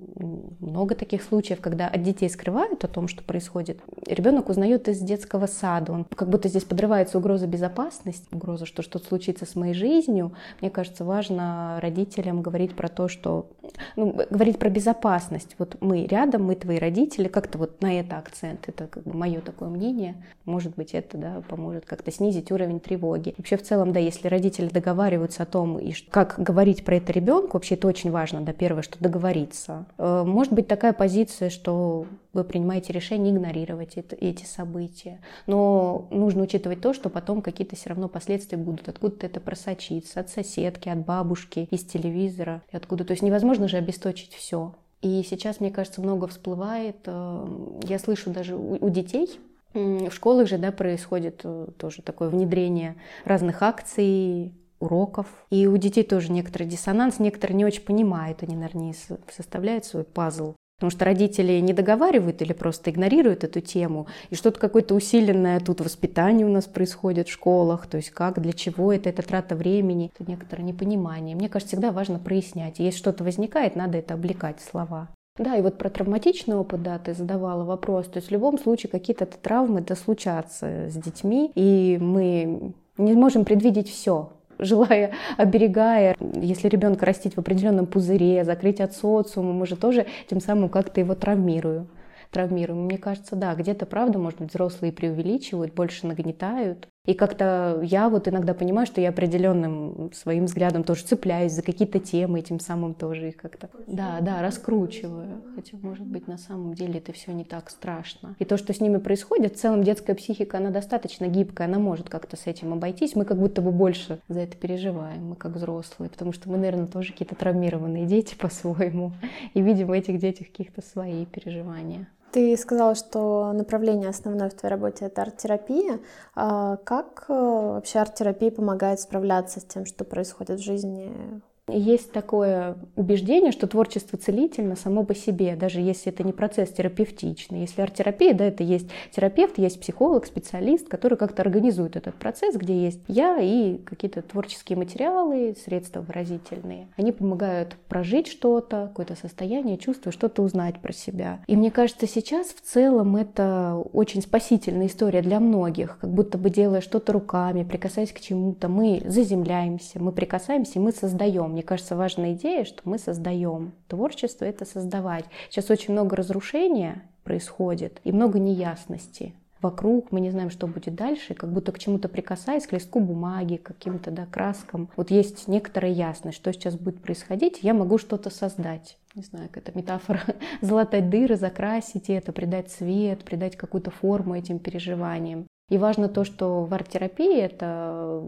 много 0.59 0.93
таких 0.93 1.23
случаев, 1.23 1.59
когда 1.59 1.87
от 1.87 2.03
детей 2.03 2.26
скрывают 2.29 2.83
о 2.83 2.87
том, 2.87 3.07
что 3.07 3.23
происходит. 3.23 3.79
Ребенок 4.05 4.49
узнает 4.49 4.87
из 4.87 4.99
детского 4.99 5.47
сада, 5.47 5.91
он 5.91 6.03
как 6.03 6.29
будто 6.29 6.49
здесь 6.49 6.63
подрывается 6.63 7.17
угроза 7.17 7.37
угроза 7.37 7.47
безопасности, 7.47 8.25
угроза, 8.31 8.65
что 8.65 8.81
что-то 8.81 9.07
случится 9.07 9.45
с 9.45 9.55
моей 9.55 9.73
жизнью, 9.73 10.31
мне 10.61 10.69
кажется, 10.69 11.05
важно 11.05 11.79
родителям 11.81 12.41
говорить 12.41 12.73
про 12.73 12.87
то, 12.87 13.07
что, 13.07 13.47
ну, 13.95 14.15
говорить 14.29 14.57
про 14.57 14.69
безопасность. 14.69 15.55
Вот 15.57 15.77
мы 15.81 16.05
рядом, 16.05 16.43
мы 16.43 16.55
твои 16.55 16.77
родители, 16.77 17.27
как-то 17.27 17.57
вот 17.57 17.81
на 17.81 17.99
это 17.99 18.17
акцент, 18.17 18.67
это 18.67 18.87
как 18.87 19.03
бы 19.03 19.15
мое 19.15 19.41
такое 19.41 19.69
мнение. 19.69 20.15
Может 20.45 20.75
быть, 20.75 20.93
это, 20.93 21.17
да, 21.17 21.43
поможет 21.47 21.85
как-то 21.85 22.11
снизить 22.11 22.51
уровень 22.51 22.79
тревоги. 22.79 23.35
вообще, 23.37 23.57
в 23.57 23.63
целом, 23.63 23.93
да, 23.93 23.99
если 23.99 24.27
родители 24.27 24.67
договариваются 24.67 25.43
о 25.43 25.45
том, 25.45 25.77
и 25.77 25.93
как 26.09 26.35
говорить 26.37 26.85
про 26.85 26.95
это 26.95 27.11
ребенку, 27.11 27.57
вообще 27.57 27.75
это 27.75 27.87
очень 27.87 28.11
важно, 28.11 28.41
да, 28.41 28.53
первое, 28.53 28.81
что 28.81 28.97
договориться. 28.99 29.85
Э, 29.97 30.23
может 30.25 30.53
быть 30.53 30.67
такая 30.67 30.93
позиция, 30.93 31.49
что 31.49 32.05
вы 32.33 32.43
принимаете 32.43 32.93
решение 32.93 33.33
игнорировать 33.33 33.95
это, 33.95 34.15
эти 34.15 34.45
события. 34.45 35.19
Но 35.45 36.07
нужно 36.11 36.43
учитывать 36.43 36.81
то, 36.81 36.93
что 36.93 37.09
потом 37.09 37.41
какие-то 37.41 37.75
все 37.75 37.89
равно 37.89 38.07
последствия 38.09 38.57
будут. 38.57 38.89
Откуда-то 38.89 39.25
это 39.25 39.39
просочится, 39.39 40.19
от 40.19 40.29
соседки, 40.29 40.89
от 40.89 41.05
бабушки, 41.05 41.67
из 41.71 41.83
телевизора, 41.83 42.63
откуда. 42.71 43.05
То 43.05 43.11
есть 43.11 43.23
невозможно 43.23 43.67
же 43.67 43.77
обесточить 43.77 44.33
все. 44.33 44.75
И 45.01 45.23
сейчас, 45.23 45.59
мне 45.59 45.71
кажется, 45.71 46.01
много 46.01 46.27
всплывает. 46.27 46.97
Э, 47.05 47.47
я 47.83 47.99
слышу 47.99 48.31
даже 48.31 48.55
у 48.55 48.89
детей, 48.89 49.39
в 49.73 50.11
школах 50.11 50.47
же 50.47 50.57
да, 50.57 50.71
происходит 50.71 51.41
э, 51.43 51.67
тоже 51.77 52.01
такое 52.01 52.29
внедрение 52.29 52.95
разных 53.25 53.61
акций, 53.61 54.53
уроков. 54.79 55.27
И 55.49 55.67
у 55.67 55.77
детей 55.77 56.03
тоже 56.03 56.31
некоторый 56.31 56.67
диссонанс, 56.67 57.19
некоторые 57.19 57.57
не 57.57 57.65
очень 57.65 57.83
понимают, 57.83 58.43
они, 58.43 58.55
наверное, 58.55 58.87
не 58.87 58.95
составляют 59.31 59.85
свой 59.85 60.03
пазл 60.03 60.55
Потому 60.77 60.91
что 60.91 61.05
родители 61.05 61.59
не 61.59 61.73
договаривают 61.73 62.41
или 62.43 62.53
просто 62.53 62.91
игнорируют 62.91 63.43
эту 63.43 63.61
тему, 63.61 64.05
и 64.29 64.35
что-то 64.35 64.59
какое-то 64.59 64.93
усиленное 64.93 65.59
тут 65.59 65.81
воспитание 65.81 66.45
у 66.45 66.51
нас 66.51 66.65
происходит 66.65 67.27
в 67.27 67.31
школах, 67.31 67.87
то 67.87 67.97
есть 67.97 68.11
как, 68.11 68.39
для 68.39 68.53
чего 68.53 68.93
это, 68.93 69.09
это 69.09 69.23
трата 69.23 69.55
времени, 69.55 70.11
это 70.13 70.29
некоторое 70.29 70.61
непонимание. 70.61 71.35
Мне 71.35 71.49
кажется, 71.49 71.75
всегда 71.75 71.91
важно 71.91 72.19
прояснять. 72.19 72.77
Если 72.77 72.99
что-то 72.99 73.23
возникает, 73.23 73.75
надо 73.75 73.97
это 73.97 74.13
облекать 74.13 74.61
слова. 74.61 75.09
Да, 75.39 75.55
и 75.55 75.61
вот 75.63 75.79
про 75.79 75.89
травматичный 75.89 76.55
опыт, 76.55 76.83
да, 76.83 76.99
ты 76.99 77.15
задавала 77.15 77.63
вопрос. 77.63 78.07
То 78.07 78.17
есть 78.17 78.29
в 78.29 78.31
любом 78.31 78.59
случае 78.59 78.91
какие-то 78.91 79.25
травмы 79.25 79.81
да 79.81 79.95
случатся 79.95 80.89
с 80.89 80.93
детьми, 80.93 81.51
и 81.55 81.97
мы 81.99 82.73
не 82.97 83.13
можем 83.13 83.45
предвидеть 83.45 83.89
все 83.89 84.31
желая, 84.59 85.11
оберегая. 85.37 86.15
Если 86.35 86.67
ребенка 86.67 87.05
растить 87.05 87.35
в 87.35 87.39
определенном 87.39 87.85
пузыре, 87.85 88.43
закрыть 88.43 88.81
от 88.81 88.93
социума, 88.93 89.53
мы 89.53 89.65
же 89.65 89.75
тоже 89.75 90.05
тем 90.29 90.39
самым 90.39 90.69
как-то 90.69 90.99
его 90.99 91.15
травмируем 91.15 91.87
травмируем. 92.31 92.83
Мне 92.83 92.97
кажется, 92.97 93.35
да, 93.35 93.55
где-то, 93.55 93.85
правда, 93.85 94.19
может 94.19 94.39
быть, 94.39 94.49
взрослые 94.49 94.91
преувеличивают, 94.91 95.73
больше 95.73 96.07
нагнетают. 96.07 96.89
И 97.07 97.13
как-то 97.13 97.79
я 97.83 98.09
вот 98.09 98.27
иногда 98.27 98.53
понимаю, 98.53 98.85
что 98.85 98.99
я 98.99 99.09
определенным 99.09 100.11
своим 100.13 100.45
взглядом 100.45 100.83
тоже 100.83 101.05
цепляюсь 101.05 101.53
за 101.53 101.61
какие-то 101.61 101.99
темы, 101.99 102.39
этим 102.39 102.59
самым 102.59 102.93
тоже 102.93 103.29
их 103.29 103.37
как-то, 103.37 103.69
да, 103.87 104.19
да, 104.19 104.41
раскручиваю. 104.41 105.41
Хотя, 105.55 105.77
может 105.81 106.05
быть, 106.05 106.27
на 106.27 106.37
самом 106.37 106.73
деле 106.73 106.99
это 106.99 107.13
все 107.13 107.31
не 107.31 107.45
так 107.45 107.69
страшно. 107.69 108.35
И 108.39 108.45
то, 108.45 108.57
что 108.57 108.73
с 108.73 108.81
ними 108.81 108.97
происходит, 108.97 109.55
в 109.55 109.59
целом 109.59 109.83
детская 109.83 110.15
психика, 110.15 110.57
она 110.57 110.69
достаточно 110.69 111.27
гибкая, 111.27 111.69
она 111.69 111.79
может 111.79 112.09
как-то 112.09 112.35
с 112.35 112.45
этим 112.45 112.73
обойтись. 112.73 113.15
Мы 113.15 113.23
как 113.23 113.39
будто 113.39 113.61
бы 113.61 113.71
больше 113.71 114.19
за 114.27 114.41
это 114.41 114.57
переживаем, 114.57 115.29
мы 115.29 115.35
как 115.37 115.53
взрослые, 115.53 116.09
потому 116.09 116.33
что 116.33 116.49
мы, 116.49 116.57
наверное, 116.57 116.87
тоже 116.87 117.13
какие-то 117.13 117.35
травмированные 117.35 118.05
дети 118.05 118.35
по-своему. 118.39 119.13
И 119.53 119.61
видим 119.61 119.87
в 119.87 119.91
этих 119.93 120.19
детях 120.19 120.47
каких-то 120.47 120.81
свои 120.81 121.25
переживания. 121.25 122.09
Ты 122.31 122.57
сказала, 122.57 122.93
что 122.93 123.53
направление 123.53 124.09
основное 124.09 124.49
в 124.49 124.53
твоей 124.53 124.73
работе— 124.73 125.05
это 125.07 125.21
арт-терапия. 125.21 125.99
А 126.35 126.77
как 126.77 127.25
э, 127.29 127.33
вообще 127.33 127.99
арт-терапия 127.99 128.51
помогает 128.51 128.99
справляться 128.99 129.59
с 129.59 129.63
тем, 129.63 129.85
что 129.85 130.03
происходит 130.03 130.59
в 130.59 130.63
жизни 130.63 131.41
есть 131.69 132.11
такое 132.11 132.77
убеждение, 132.95 133.51
что 133.51 133.67
творчество 133.67 134.17
целительно 134.17 134.75
само 134.75 135.03
по 135.03 135.13
себе, 135.13 135.55
даже 135.55 135.81
если 135.81 136.11
это 136.11 136.23
не 136.23 136.31
процесс 136.31 136.69
терапевтичный. 136.69 137.61
Если 137.61 137.81
арт-терапия, 137.81 138.33
да, 138.33 138.45
это 138.45 138.63
есть 138.63 138.89
терапевт, 139.11 139.57
есть 139.57 139.79
психолог, 139.81 140.25
специалист, 140.25 140.87
который 140.87 141.17
как-то 141.17 141.41
организует 141.41 141.95
этот 141.95 142.15
процесс, 142.15 142.55
где 142.55 142.85
есть 142.85 143.01
я 143.07 143.37
и 143.39 143.77
какие-то 143.79 144.21
творческие 144.21 144.77
материалы, 144.77 145.55
средства 145.63 146.01
выразительные. 146.01 146.87
Они 146.95 147.11
помогают 147.11 147.75
прожить 147.89 148.27
что-то, 148.27 148.87
какое-то 148.87 149.15
состояние, 149.15 149.77
чувство, 149.77 150.11
что-то 150.11 150.43
узнать 150.43 150.79
про 150.79 150.93
себя. 150.93 151.39
И 151.47 151.55
мне 151.55 151.71
кажется, 151.71 152.07
сейчас 152.07 152.47
в 152.47 152.61
целом 152.61 153.15
это 153.17 153.75
очень 153.93 154.21
спасительная 154.21 154.87
история 154.87 155.21
для 155.21 155.39
многих, 155.39 155.97
как 155.99 156.11
будто 156.11 156.37
бы 156.37 156.49
делая 156.49 156.81
что-то 156.81 157.11
руками, 157.11 157.63
прикасаясь 157.63 158.13
к 158.13 158.19
чему-то, 158.19 158.69
мы 158.69 159.01
заземляемся, 159.05 159.99
мы 159.99 160.11
прикасаемся, 160.11 160.79
мы 160.79 160.91
создаем 160.91 161.56
мне 161.57 161.63
кажется, 161.63 161.95
важная 161.95 162.33
идея, 162.33 162.65
что 162.65 162.83
мы 162.83 162.99
создаем. 162.99 163.71
Творчество— 163.87 164.45
это 164.45 164.63
создавать. 164.63 165.25
Сейчас 165.49 165.71
очень 165.71 165.93
много 165.93 166.15
разрушения 166.15 167.01
происходит 167.23 167.99
и 168.03 168.11
много 168.11 168.37
неясности 168.37 169.33
вокруг, 169.61 170.11
мы 170.11 170.19
не 170.19 170.29
знаем, 170.29 170.49
что 170.49 170.67
будет 170.67 170.93
дальше, 170.95 171.33
как 171.33 171.51
будто 171.51 171.71
к 171.71 171.79
чему-то 171.79 172.09
прикасаясь, 172.09 172.67
к 172.67 172.73
листку 172.73 172.99
бумаги, 172.99 173.57
к 173.57 173.63
каким-то 173.63 174.11
да, 174.11 174.25
краскам. 174.25 174.89
Вот 174.95 175.11
есть 175.11 175.47
некоторая 175.47 175.91
ясность, 175.91 176.37
что 176.37 176.51
сейчас 176.53 176.75
будет 176.75 177.01
происходить, 177.01 177.63
я 177.63 177.73
могу 177.73 177.97
что-то 177.97 178.29
создать. 178.29 178.97
Не 179.15 179.23
знаю, 179.23 179.49
какая-то 179.51 179.75
метафора. 179.77 180.21
Залатать 180.61 181.09
дыры, 181.09 181.37
закрасить 181.37 182.09
это, 182.09 182.31
придать 182.31 182.69
цвет, 182.69 183.23
придать 183.23 183.55
какую-то 183.55 183.89
форму 183.89 184.35
этим 184.35 184.59
переживаниям. 184.59 185.46
И 185.69 185.77
важно 185.77 186.07
то, 186.07 186.23
что 186.23 186.63
в 186.63 186.73
арт-терапии 186.73 187.41
это 187.41 188.23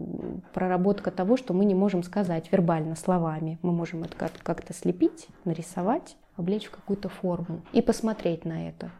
проработка 0.52 1.10
того, 1.10 1.38
что 1.38 1.54
мы 1.54 1.64
не 1.64 1.74
можем 1.74 2.02
сказать 2.02 2.52
вербально, 2.52 2.96
словами. 2.96 3.58
Мы 3.62 3.72
можем 3.72 4.04
это 4.04 4.14
как-то 4.42 4.74
слепить, 4.74 5.28
нарисовать, 5.46 6.16
облечь 6.36 6.66
в 6.66 6.70
какую-то 6.70 7.08
форму 7.08 7.62
и 7.72 7.80
посмотреть 7.80 8.44
на 8.44 8.68
это, 8.68 8.90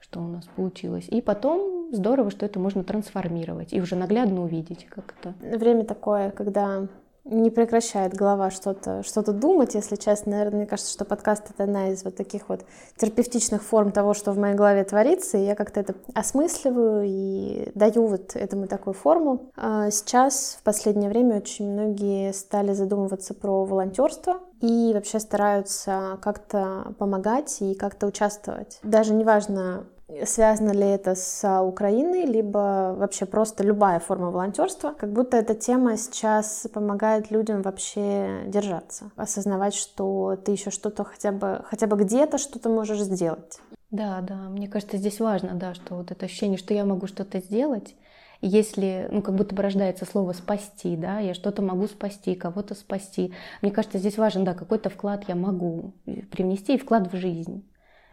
что 0.00 0.20
у 0.20 0.26
нас 0.26 0.44
получилось. 0.56 1.06
И 1.08 1.20
потом 1.20 1.94
здорово, 1.94 2.32
что 2.32 2.44
это 2.44 2.58
можно 2.58 2.82
трансформировать 2.82 3.72
и 3.72 3.80
уже 3.80 3.94
наглядно 3.94 4.42
увидеть, 4.42 4.86
как 4.86 5.14
это. 5.20 5.56
Время 5.56 5.84
такое, 5.84 6.30
когда 6.32 6.88
не 7.24 7.50
прекращает 7.50 8.14
голова 8.14 8.50
что-то 8.50 9.02
что 9.02 9.22
думать, 9.32 9.74
если 9.74 9.96
честно. 9.96 10.32
Наверное, 10.32 10.58
мне 10.58 10.66
кажется, 10.66 10.92
что 10.92 11.04
подкаст— 11.04 11.50
это 11.50 11.64
одна 11.64 11.88
из 11.88 12.04
вот 12.04 12.16
таких 12.16 12.48
вот 12.48 12.64
терапевтичных 12.96 13.62
форм 13.62 13.92
того, 13.92 14.14
что 14.14 14.32
в 14.32 14.38
моей 14.38 14.54
голове 14.54 14.84
творится, 14.84 15.38
и 15.38 15.44
я 15.44 15.54
как-то 15.54 15.80
это 15.80 15.94
осмысливаю 16.14 17.04
и 17.06 17.70
даю 17.74 18.06
вот 18.06 18.36
этому 18.36 18.66
такую 18.66 18.94
форму. 18.94 19.50
А 19.56 19.90
сейчас, 19.90 20.58
в 20.60 20.62
последнее 20.62 21.08
время, 21.08 21.36
очень 21.36 21.70
многие 21.70 22.32
стали 22.32 22.72
задумываться 22.72 23.34
про 23.34 23.64
волонтерство, 23.64 24.40
и 24.60 24.92
вообще 24.94 25.20
стараются 25.20 26.18
как-то 26.22 26.94
помогать 26.98 27.60
и 27.60 27.74
как-то 27.74 28.06
участвовать. 28.06 28.78
Даже 28.82 29.12
неважно, 29.12 29.86
Связано 30.24 30.70
ли 30.70 30.86
это 30.86 31.14
с 31.14 31.62
Украиной, 31.62 32.24
либо 32.24 32.94
вообще 32.96 33.26
просто 33.26 33.64
любая 33.64 34.00
форма 34.00 34.30
волонтерства, 34.30 34.94
как 34.98 35.12
будто 35.12 35.36
эта 35.36 35.54
тема 35.54 35.96
сейчас 35.96 36.66
помогает 36.72 37.30
людям 37.30 37.62
вообще 37.62 38.44
держаться, 38.46 39.10
осознавать, 39.16 39.74
что 39.74 40.36
ты 40.36 40.52
еще 40.52 40.70
что-то 40.70 41.04
хотя 41.04 41.32
бы, 41.32 41.64
хотя 41.64 41.86
бы 41.86 41.96
где-то 41.96 42.38
что-то 42.38 42.68
можешь 42.68 43.00
сделать. 43.00 43.60
Да, 43.90 44.20
да, 44.22 44.48
мне 44.48 44.68
кажется, 44.68 44.96
здесь 44.96 45.20
важно, 45.20 45.54
да, 45.54 45.74
что 45.74 45.94
вот 45.94 46.10
это 46.10 46.26
ощущение, 46.26 46.58
что 46.58 46.74
я 46.74 46.84
могу 46.84 47.06
что-то 47.06 47.38
сделать, 47.38 47.94
если, 48.40 49.08
ну, 49.10 49.22
как 49.22 49.34
будто 49.36 49.54
бы 49.54 49.62
рождается 49.62 50.04
слово 50.04 50.32
«спасти», 50.32 50.96
да, 50.96 51.18
я 51.18 51.32
что-то 51.32 51.62
могу 51.62 51.86
спасти, 51.86 52.34
кого-то 52.34 52.74
спасти. 52.74 53.32
Мне 53.62 53.70
кажется, 53.70 53.98
здесь 53.98 54.18
важен, 54.18 54.44
да, 54.44 54.52
какой-то 54.52 54.90
вклад 54.90 55.24
я 55.28 55.34
могу 55.34 55.94
привнести 56.04 56.74
и 56.74 56.78
вклад 56.78 57.10
в 57.12 57.16
жизнь. 57.16 57.64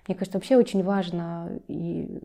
Мне 0.07 0.15
кажется, 0.15 0.37
вообще 0.37 0.57
очень 0.57 0.83
важна 0.83 1.49
и 1.67 2.19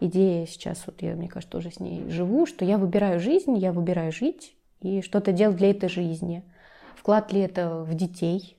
идея 0.00 0.46
сейчас, 0.46 0.84
вот 0.86 1.02
я, 1.02 1.14
мне 1.14 1.28
кажется, 1.28 1.50
тоже 1.50 1.70
с 1.70 1.80
ней 1.80 2.08
живу, 2.08 2.46
что 2.46 2.64
я 2.64 2.78
выбираю 2.78 3.18
жизнь, 3.18 3.56
я 3.56 3.72
выбираю 3.72 4.12
жить 4.12 4.54
и 4.80 5.02
что-то 5.02 5.32
делать 5.32 5.56
для 5.56 5.70
этой 5.70 5.88
жизни. 5.88 6.44
Вклад 6.94 7.32
ли 7.32 7.40
это 7.40 7.82
в 7.82 7.94
детей, 7.94 8.56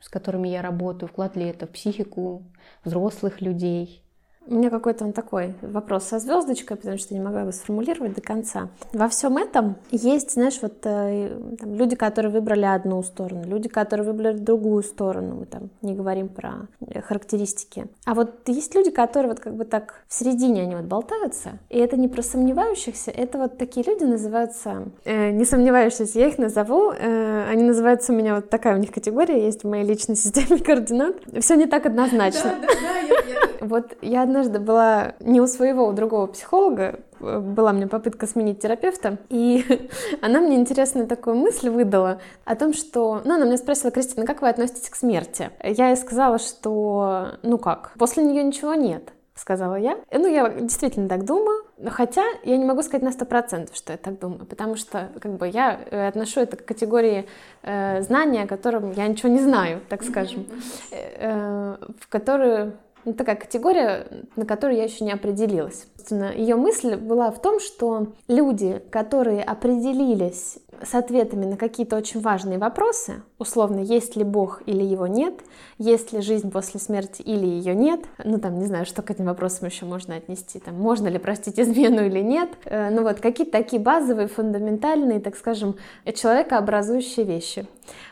с 0.00 0.08
которыми 0.08 0.48
я 0.48 0.62
работаю, 0.62 1.08
вклад 1.08 1.36
ли 1.36 1.44
это 1.44 1.66
в 1.66 1.70
психику 1.70 2.42
взрослых 2.84 3.40
людей, 3.42 4.02
у 4.50 4.54
меня 4.54 4.68
какой-то 4.68 5.04
он 5.04 5.12
такой 5.12 5.54
вопрос 5.62 6.04
со 6.04 6.18
звездочкой, 6.18 6.76
потому 6.76 6.98
что 6.98 7.14
не 7.14 7.20
могла 7.20 7.42
его 7.42 7.52
сформулировать 7.52 8.14
до 8.14 8.20
конца. 8.20 8.68
Во 8.92 9.08
всем 9.08 9.36
этом 9.36 9.76
есть, 9.90 10.32
знаешь, 10.32 10.58
вот 10.60 10.74
э, 10.84 11.38
там, 11.58 11.74
люди, 11.74 11.94
которые 11.94 12.32
выбрали 12.32 12.64
одну 12.64 13.02
сторону, 13.02 13.44
люди, 13.46 13.68
которые 13.68 14.06
выбрали 14.06 14.36
другую 14.36 14.82
сторону. 14.82 15.36
Мы 15.36 15.46
там 15.46 15.70
не 15.82 15.94
говорим 15.94 16.28
про 16.28 16.66
э, 16.80 17.00
характеристики. 17.00 17.86
А 18.04 18.14
вот 18.14 18.48
есть 18.48 18.74
люди, 18.74 18.90
которые 18.90 19.30
вот 19.30 19.40
как 19.40 19.54
бы 19.54 19.64
так 19.64 20.02
в 20.08 20.14
середине 20.14 20.62
они 20.62 20.74
вот 20.74 20.84
болтаются, 20.84 21.52
и 21.68 21.78
это 21.78 21.96
не 21.96 22.08
про 22.08 22.22
сомневающихся, 22.22 23.12
это 23.12 23.38
вот 23.38 23.56
такие 23.56 23.86
люди 23.86 24.02
называются 24.02 24.88
э, 25.04 25.30
не 25.30 25.44
сомневающиеся, 25.44 26.18
я 26.18 26.28
их 26.28 26.38
назову. 26.38 26.90
Э, 26.90 27.46
они 27.48 27.62
называются 27.62 28.12
у 28.12 28.16
меня 28.16 28.34
вот 28.34 28.50
такая 28.50 28.74
у 28.74 28.78
них 28.78 28.90
категория 28.90 29.44
есть 29.44 29.62
в 29.62 29.68
моей 29.68 29.84
личной 29.84 30.16
системе 30.16 30.58
координат. 30.58 31.16
Все 31.40 31.54
не 31.54 31.66
так 31.66 31.86
однозначно. 31.86 32.56
Да, 32.60 32.66
да, 32.66 32.68
да, 32.68 33.49
Вот 33.60 33.96
я 34.02 34.22
однажды 34.22 34.58
была 34.58 35.14
не 35.20 35.40
у 35.40 35.46
своего, 35.46 35.86
у 35.86 35.92
другого 35.92 36.26
психолога, 36.26 37.00
была 37.20 37.72
мне 37.72 37.86
попытка 37.86 38.26
сменить 38.26 38.60
терапевта, 38.60 39.18
и 39.28 39.64
она 40.22 40.40
мне 40.40 40.56
интересную 40.56 41.06
такую 41.06 41.36
мысль 41.36 41.68
выдала 41.68 42.20
о 42.44 42.56
том, 42.56 42.72
что... 42.72 43.20
Ну, 43.24 43.34
она 43.34 43.44
меня 43.44 43.56
спросила, 43.56 43.90
Кристина, 43.90 44.26
как 44.26 44.42
вы 44.42 44.48
относитесь 44.48 44.88
к 44.88 44.96
смерти? 44.96 45.50
Я 45.62 45.88
ей 45.88 45.96
сказала, 45.96 46.38
что, 46.38 47.32
ну 47.42 47.58
как, 47.58 47.92
после 47.98 48.24
нее 48.24 48.42
ничего 48.42 48.74
нет 48.74 49.12
сказала 49.40 49.76
я. 49.76 49.98
Ну, 50.12 50.28
я 50.28 50.48
действительно 50.50 51.08
так 51.08 51.24
думаю, 51.24 51.64
хотя 51.88 52.24
я 52.44 52.56
не 52.56 52.64
могу 52.64 52.82
сказать 52.82 53.02
на 53.02 53.10
сто 53.10 53.24
процентов, 53.24 53.74
что 53.74 53.92
я 53.92 53.96
так 53.96 54.18
думаю, 54.18 54.44
потому 54.44 54.76
что 54.76 55.10
как 55.18 55.32
бы 55.36 55.48
я 55.48 55.80
э, 55.90 56.08
отношу 56.08 56.40
это 56.40 56.56
к 56.56 56.64
категории 56.64 57.26
э, 57.62 58.02
знания, 58.02 58.42
о 58.42 58.46
котором 58.46 58.92
я 58.92 59.08
ничего 59.08 59.30
не 59.30 59.40
знаю, 59.40 59.80
так 59.88 60.02
скажем, 60.04 60.46
э, 60.90 60.96
э, 61.16 61.76
в 61.98 62.08
которую 62.08 62.74
ну, 63.04 63.12
такая 63.14 63.36
категория, 63.36 64.06
на 64.36 64.44
которую 64.44 64.78
я 64.78 64.84
еще 64.84 65.04
не 65.04 65.12
определилась. 65.12 65.86
Ее 66.10 66.56
мысль 66.56 66.96
была 66.96 67.30
в 67.30 67.40
том, 67.40 67.60
что 67.60 68.08
люди, 68.28 68.82
которые 68.90 69.42
определились 69.42 70.58
с 70.82 70.94
ответами 70.94 71.44
на 71.44 71.56
какие-то 71.56 71.96
очень 71.96 72.20
важные 72.20 72.58
вопросы, 72.58 73.22
условно, 73.38 73.80
есть 73.80 74.16
ли 74.16 74.24
Бог 74.24 74.62
или 74.66 74.82
его 74.82 75.06
нет, 75.06 75.34
есть 75.78 76.12
ли 76.12 76.20
жизнь 76.20 76.50
после 76.50 76.80
смерти 76.80 77.22
или 77.22 77.46
ее 77.46 77.74
нет, 77.74 78.00
ну 78.24 78.38
там, 78.38 78.58
не 78.58 78.66
знаю, 78.66 78.86
что 78.86 79.02
к 79.02 79.10
этим 79.10 79.26
вопросам 79.26 79.68
еще 79.68 79.84
можно 79.84 80.16
отнести, 80.16 80.58
там, 80.58 80.76
можно 80.76 81.08
ли 81.08 81.18
простить 81.18 81.58
измену 81.60 82.06
или 82.06 82.20
нет, 82.20 82.50
э, 82.64 82.90
ну 82.90 83.02
вот, 83.02 83.20
какие-то 83.20 83.52
такие 83.52 83.80
базовые, 83.80 84.28
фундаментальные, 84.28 85.20
так 85.20 85.36
скажем, 85.36 85.76
человекообразующие 86.06 87.26
вещи. 87.26 87.66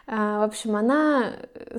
Э, 0.07 0.39
в 0.41 0.45
общем, 0.45 0.77
она 0.77 1.33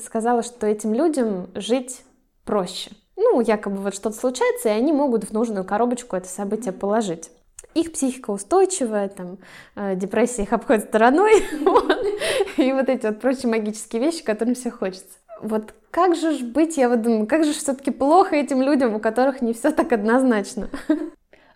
сказала, 0.03 0.41
что 0.41 0.65
этим 0.65 0.93
людям 0.93 1.49
жить 1.53 2.01
проще. 2.49 2.89
Ну, 3.15 3.41
якобы 3.41 3.77
вот 3.77 3.93
что-то 3.93 4.15
случается, 4.15 4.69
и 4.69 4.71
они 4.71 4.91
могут 4.91 5.25
в 5.25 5.33
нужную 5.33 5.63
коробочку 5.63 6.15
это 6.15 6.27
событие 6.27 6.73
положить. 6.73 7.29
Их 7.75 7.91
психика 7.91 8.31
устойчивая, 8.31 9.07
там, 9.07 9.37
э, 9.75 9.95
депрессия 9.95 10.41
их 10.43 10.53
обходит 10.53 10.85
стороной, 10.85 11.33
и 12.57 12.73
вот 12.73 12.89
эти 12.89 13.05
вот 13.05 13.19
прочие 13.21 13.51
магические 13.51 14.01
вещи, 14.01 14.23
которым 14.23 14.55
все 14.55 14.71
хочется. 14.71 15.19
Вот 15.41 15.75
как 15.91 16.15
же 16.15 16.35
ж 16.35 16.41
быть, 16.41 16.77
я 16.77 16.89
вот 16.89 17.03
думаю, 17.03 17.27
как 17.27 17.45
же 17.45 17.53
все-таки 17.53 17.91
плохо 17.91 18.35
этим 18.35 18.63
людям, 18.63 18.95
у 18.95 18.99
которых 18.99 19.43
не 19.43 19.53
все 19.53 19.69
так 19.71 19.93
однозначно. 19.93 20.69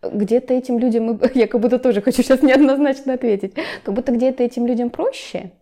Где-то 0.04 0.54
этим 0.54 0.78
людям, 0.78 1.20
я 1.34 1.48
как 1.48 1.60
будто 1.60 1.80
тоже 1.80 2.04
хочу 2.04 2.22
сейчас 2.22 2.44
неоднозначно 2.44 3.14
ответить, 3.14 3.56
как 3.84 3.96
будто 3.96 4.12
где-то 4.12 4.44
этим 4.44 4.68
людям 4.68 4.92
проще, 4.92 5.54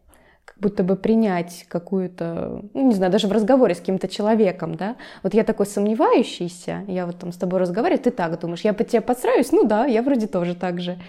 будто 0.62 0.84
бы 0.84 0.96
принять 0.96 1.66
какую-то, 1.68 2.62
ну, 2.74 2.88
не 2.88 2.94
знаю, 2.94 3.12
даже 3.12 3.28
в 3.28 3.32
разговоре 3.32 3.74
с 3.74 3.80
каким-то 3.80 4.08
человеком, 4.08 4.76
да, 4.76 4.96
вот 5.24 5.34
я 5.34 5.44
такой 5.44 5.66
сомневающийся, 5.66 6.84
я 6.88 7.06
вот 7.06 7.18
там 7.18 7.32
с 7.32 7.38
тобой 7.38 7.60
разговариваю, 7.60 8.04
ты 8.04 8.12
так 8.12 8.40
думаешь, 8.40 8.62
я 8.62 8.74
по 8.74 8.84
тебе 8.84 9.02
подстраиваюсь, 9.02 9.52
ну 9.52 9.64
да, 9.64 9.86
я 9.86 10.04
вроде 10.04 10.28
тоже 10.28 10.56
так 10.56 10.80
же. 10.80 11.00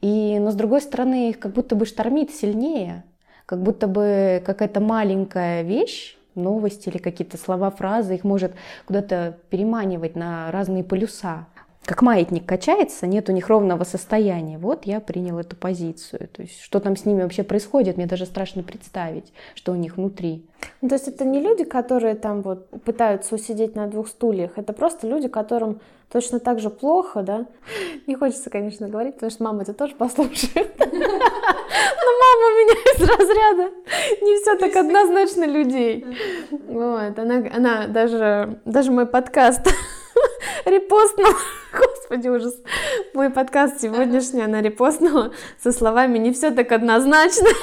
И, 0.00 0.38
но 0.40 0.50
с 0.50 0.54
другой 0.54 0.80
стороны, 0.80 1.30
их 1.30 1.38
как 1.38 1.52
будто 1.52 1.76
бы 1.76 1.86
штормит 1.86 2.32
сильнее, 2.32 3.04
как 3.46 3.62
будто 3.62 3.86
бы 3.86 4.42
какая-то 4.44 4.80
маленькая 4.80 5.62
вещь, 5.62 6.16
новости 6.34 6.88
или 6.88 6.98
какие-то 6.98 7.38
слова, 7.38 7.70
фразы, 7.70 8.16
их 8.16 8.24
может 8.24 8.52
куда-то 8.86 9.38
переманивать 9.50 10.16
на 10.16 10.50
разные 10.50 10.84
полюса 10.84 11.46
как 11.86 12.02
маятник 12.02 12.44
качается, 12.44 13.06
нет 13.06 13.28
у 13.28 13.32
них 13.32 13.48
ровного 13.48 13.84
состояния. 13.84 14.58
Вот 14.58 14.86
я 14.86 15.00
принял 15.00 15.38
эту 15.38 15.54
позицию. 15.54 16.28
То 16.32 16.42
есть 16.42 16.60
что 16.60 16.80
там 16.80 16.96
с 16.96 17.04
ними 17.04 17.22
вообще 17.22 17.44
происходит, 17.44 17.96
мне 17.96 18.06
даже 18.06 18.26
страшно 18.26 18.64
представить, 18.64 19.32
что 19.54 19.70
у 19.72 19.76
них 19.76 19.96
внутри. 19.96 20.44
Ну, 20.82 20.88
то 20.88 20.96
есть 20.96 21.06
это 21.06 21.24
не 21.24 21.40
люди, 21.40 21.62
которые 21.62 22.16
там 22.16 22.42
вот 22.42 22.68
пытаются 22.82 23.36
усидеть 23.36 23.76
на 23.76 23.86
двух 23.86 24.08
стульях, 24.08 24.52
это 24.56 24.72
просто 24.72 25.06
люди, 25.06 25.28
которым 25.28 25.80
точно 26.10 26.40
так 26.40 26.58
же 26.58 26.70
плохо, 26.70 27.22
да? 27.22 27.46
Не 28.08 28.16
хочется, 28.16 28.50
конечно, 28.50 28.88
говорить, 28.88 29.14
потому 29.14 29.30
что 29.30 29.44
мама 29.44 29.62
это 29.62 29.72
тоже 29.72 29.94
послушает. 29.94 30.74
Но 30.78 32.12
мама 32.22 32.46
у 32.46 32.56
меня 32.58 32.74
из 32.94 33.00
разряда 33.00 33.74
не 34.22 34.40
все 34.40 34.56
так 34.56 34.74
однозначно 34.74 35.44
людей. 35.44 36.04
Вот, 36.50 37.18
она, 37.18 37.44
она 37.54 37.86
даже, 37.86 38.60
даже 38.64 38.90
мой 38.90 39.06
подкаст 39.06 39.68
репостнула. 40.64 41.34
Господи, 41.72 42.28
ужас. 42.28 42.54
Мой 43.14 43.30
подкаст 43.30 43.80
сегодняшний 43.80 44.42
она 44.42 44.62
репостнула 44.62 45.32
со 45.62 45.72
словами 45.72 46.18
«Не 46.18 46.32
все 46.32 46.50
так 46.50 46.72
однозначно». 46.72 47.48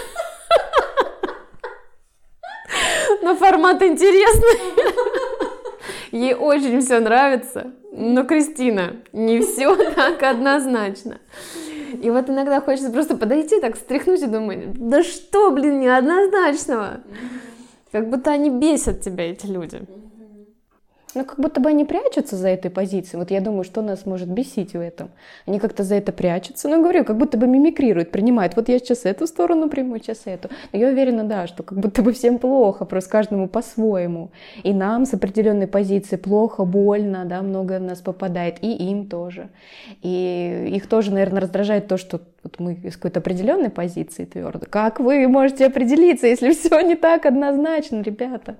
Но 3.21 3.35
формат 3.35 3.81
интересный. 3.81 4.59
Ей 6.11 6.33
очень 6.33 6.81
все 6.81 6.99
нравится. 6.99 7.71
Но, 7.91 8.23
Кристина, 8.23 8.97
не 9.11 9.41
все 9.41 9.75
так 9.93 10.21
однозначно. 10.23 11.19
И 12.01 12.09
вот 12.09 12.29
иногда 12.29 12.59
хочется 12.59 12.91
просто 12.91 13.15
подойти, 13.15 13.61
так 13.61 13.75
стряхнуть 13.75 14.21
и 14.21 14.25
думать, 14.25 14.73
да 14.73 15.03
что, 15.03 15.51
блин, 15.51 15.79
неоднозначного. 15.79 17.01
Как 17.91 18.09
будто 18.09 18.31
они 18.31 18.49
бесят 18.49 19.01
тебя, 19.01 19.31
эти 19.31 19.45
люди. 19.45 19.83
Ну, 21.15 21.25
как 21.25 21.39
будто 21.39 21.61
бы 21.61 21.69
они 21.69 21.85
прячутся 21.85 22.35
за 22.35 22.49
этой 22.49 22.71
позицией. 22.71 23.19
Вот 23.19 23.31
я 23.31 23.41
думаю, 23.41 23.63
что 23.63 23.81
нас 23.81 24.05
может 24.05 24.27
бесить 24.27 24.73
в 24.73 24.79
этом. 24.79 25.09
Они 25.45 25.59
как-то 25.59 25.83
за 25.83 25.95
это 25.95 26.11
прячутся. 26.11 26.67
Ну, 26.67 26.81
говорю, 26.81 27.03
как 27.03 27.17
будто 27.17 27.37
бы 27.37 27.47
мимикрируют, 27.47 28.11
принимают. 28.11 28.55
Вот 28.55 28.69
я 28.69 28.79
сейчас 28.79 29.05
эту 29.05 29.27
сторону 29.27 29.69
приму, 29.69 29.97
сейчас 29.97 30.21
эту. 30.25 30.49
Но 30.71 30.79
я 30.79 30.89
уверена, 30.89 31.23
да, 31.23 31.47
что 31.47 31.63
как 31.63 31.79
будто 31.79 32.01
бы 32.01 32.13
всем 32.13 32.39
плохо, 32.39 32.85
просто 32.85 33.09
каждому 33.11 33.47
по-своему. 33.47 34.31
И 34.63 34.73
нам 34.73 35.05
с 35.05 35.13
определенной 35.13 35.67
позиции 35.67 36.15
плохо, 36.15 36.65
больно, 36.65 37.25
да, 37.25 37.41
много 37.41 37.79
нас 37.79 37.99
попадает. 37.99 38.63
И 38.63 38.73
им 38.89 39.07
тоже. 39.07 39.49
И 40.01 40.71
их 40.75 40.87
тоже, 40.87 41.11
наверное, 41.11 41.41
раздражает 41.41 41.87
то, 41.87 41.97
что 41.97 42.21
вот 42.43 42.59
мы 42.59 42.73
из 42.73 42.95
какой-то 42.95 43.19
определенной 43.19 43.69
позиции 43.69 44.25
твердо. 44.25 44.65
Как 44.69 44.99
вы 44.99 45.27
можете 45.27 45.67
определиться, 45.67 46.27
если 46.27 46.51
все 46.51 46.81
не 46.81 46.95
так 46.95 47.25
однозначно, 47.25 48.01
ребята? 48.01 48.55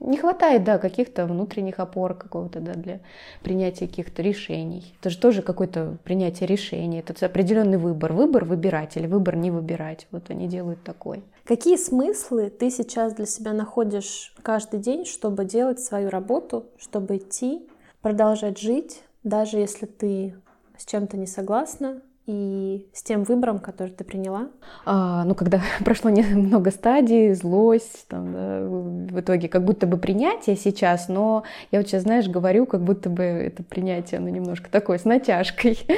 Не 0.00 0.16
хватает, 0.16 0.64
да, 0.64 0.78
каких-то 0.78 1.26
внутренних 1.26 1.78
опор 1.78 2.14
какого-то, 2.14 2.60
да, 2.60 2.72
для 2.72 3.00
принятия 3.42 3.86
каких-то 3.86 4.22
решений. 4.22 4.94
Это 4.98 5.10
же 5.10 5.18
тоже 5.18 5.42
какое-то 5.42 5.98
принятие 6.04 6.46
решений. 6.46 7.04
Это 7.06 7.26
определенный 7.26 7.76
выбор. 7.76 8.14
Выбор 8.14 8.46
выбирать 8.46 8.96
или 8.96 9.06
выбор 9.06 9.36
не 9.36 9.50
выбирать. 9.50 10.06
Вот 10.10 10.30
они 10.30 10.48
делают 10.48 10.82
такой. 10.82 11.22
Какие 11.44 11.76
смыслы 11.76 12.48
ты 12.48 12.70
сейчас 12.70 13.12
для 13.12 13.26
себя 13.26 13.52
находишь 13.52 14.34
каждый 14.42 14.80
день, 14.80 15.04
чтобы 15.04 15.44
делать 15.44 15.80
свою 15.80 16.08
работу, 16.08 16.66
чтобы 16.78 17.18
идти, 17.18 17.68
продолжать 18.00 18.58
жить, 18.58 19.02
даже 19.22 19.58
если 19.58 19.84
ты 19.84 20.34
с 20.78 20.86
чем-то 20.86 21.18
не 21.18 21.26
согласна, 21.26 22.00
и 22.30 22.86
с 22.92 23.02
тем 23.02 23.24
выбором, 23.24 23.58
который 23.58 23.90
ты 23.90 24.04
приняла? 24.04 24.48
А, 24.86 25.24
ну, 25.24 25.34
когда 25.34 25.60
прошло 25.84 26.10
много 26.10 26.70
стадий, 26.70 27.34
злость, 27.34 28.06
там, 28.08 28.32
да, 28.32 28.60
в 28.62 29.20
итоге 29.20 29.48
как 29.48 29.64
будто 29.64 29.86
бы 29.86 29.96
принятие 29.96 30.56
сейчас, 30.56 31.08
но 31.08 31.42
я 31.72 31.80
вот 31.80 31.88
сейчас, 31.88 32.02
знаешь, 32.02 32.28
говорю, 32.28 32.66
как 32.66 32.82
будто 32.82 33.10
бы 33.10 33.24
это 33.24 33.62
принятие, 33.62 34.18
оно 34.18 34.28
немножко 34.28 34.70
такое, 34.70 34.98
с 34.98 35.04
натяжкой. 35.04 35.78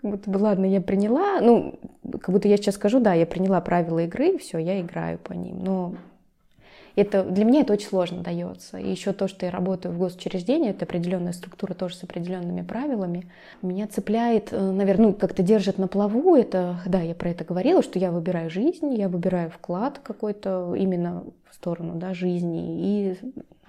Как 0.00 0.10
будто 0.10 0.30
бы, 0.30 0.38
ладно, 0.38 0.64
я 0.64 0.80
приняла, 0.80 1.40
ну, 1.40 1.78
как 2.20 2.30
будто 2.30 2.48
я 2.48 2.56
сейчас 2.56 2.76
скажу, 2.76 3.00
да, 3.00 3.12
я 3.12 3.26
приняла 3.26 3.60
правила 3.60 3.98
игры, 4.00 4.38
все, 4.38 4.58
я 4.58 4.80
играю 4.80 5.18
по 5.18 5.34
ним, 5.34 5.62
но 5.62 5.94
это, 6.96 7.22
для 7.22 7.44
меня 7.44 7.60
это 7.60 7.72
очень 7.72 7.88
сложно 7.88 8.22
дается. 8.22 8.78
И 8.78 8.90
еще 8.90 9.12
то, 9.12 9.28
что 9.28 9.46
я 9.46 9.52
работаю 9.52 9.94
в 9.94 9.98
госучреждении, 9.98 10.70
это 10.70 10.84
определенная 10.84 11.32
структура 11.32 11.74
тоже 11.74 11.94
с 11.94 12.04
определенными 12.04 12.62
правилами. 12.62 13.30
Меня 13.62 13.86
цепляет, 13.86 14.52
э, 14.52 14.70
наверное, 14.70 15.08
ну, 15.08 15.14
как-то 15.14 15.42
держит 15.42 15.78
на 15.78 15.88
плаву. 15.88 16.34
Это, 16.34 16.80
да, 16.86 17.00
я 17.00 17.14
про 17.14 17.30
это 17.30 17.44
говорила, 17.44 17.82
что 17.82 17.98
я 17.98 18.10
выбираю 18.10 18.50
жизнь, 18.50 18.92
я 18.94 19.08
выбираю 19.08 19.50
вклад 19.50 20.00
какой-то 20.02 20.74
именно 20.76 21.24
в 21.48 21.54
сторону 21.54 21.94
да, 21.94 22.14
жизни. 22.14 22.80
И 22.80 23.18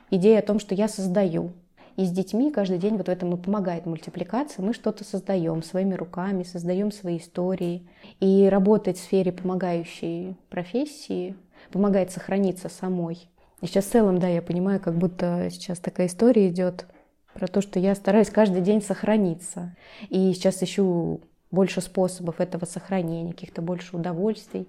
идея 0.10 0.40
о 0.40 0.44
том, 0.44 0.60
что 0.60 0.76
я 0.76 0.88
создаю. 0.88 1.52
И 1.98 2.06
с 2.06 2.12
детьми 2.12 2.52
каждый 2.52 2.78
день 2.78 2.96
вот 2.96 3.08
в 3.08 3.12
этом 3.12 3.34
и 3.34 3.38
помогает 3.38 3.86
мультипликация. 3.86 4.66
Мы 4.66 4.74
что-то 4.74 5.04
создаем 5.04 5.62
своими 5.62 5.94
руками, 5.94 6.44
создаем 6.44 6.92
свои 6.92 7.18
истории. 7.18 7.84
И 8.20 8.48
работать 8.50 8.98
в 8.98 9.04
сфере 9.04 9.32
помогающей 9.32 10.36
профессии 10.50 11.36
помогает 11.72 12.12
сохраниться 12.12 12.70
самой. 12.70 13.30
И 13.62 13.68
сейчас 13.68 13.86
в 13.86 13.92
целом, 13.92 14.20
да, 14.20 14.28
я 14.28 14.42
понимаю, 14.42 14.80
как 14.80 14.98
будто 14.98 15.50
сейчас 15.52 15.80
такая 15.80 16.08
история 16.08 16.50
идет 16.50 16.86
про 17.34 17.48
то, 17.48 17.62
что 17.62 17.80
я 17.80 17.96
стараюсь 17.96 18.30
каждый 18.30 18.62
день 18.62 18.82
сохраниться. 18.82 19.76
И 20.10 20.34
сейчас 20.34 20.62
ищу 20.64 21.22
больше 21.52 21.82
способов 21.82 22.40
этого 22.40 22.66
сохранения, 22.66 23.34
каких-то 23.34 23.62
больше 23.62 23.96
удовольствий. 23.96 24.68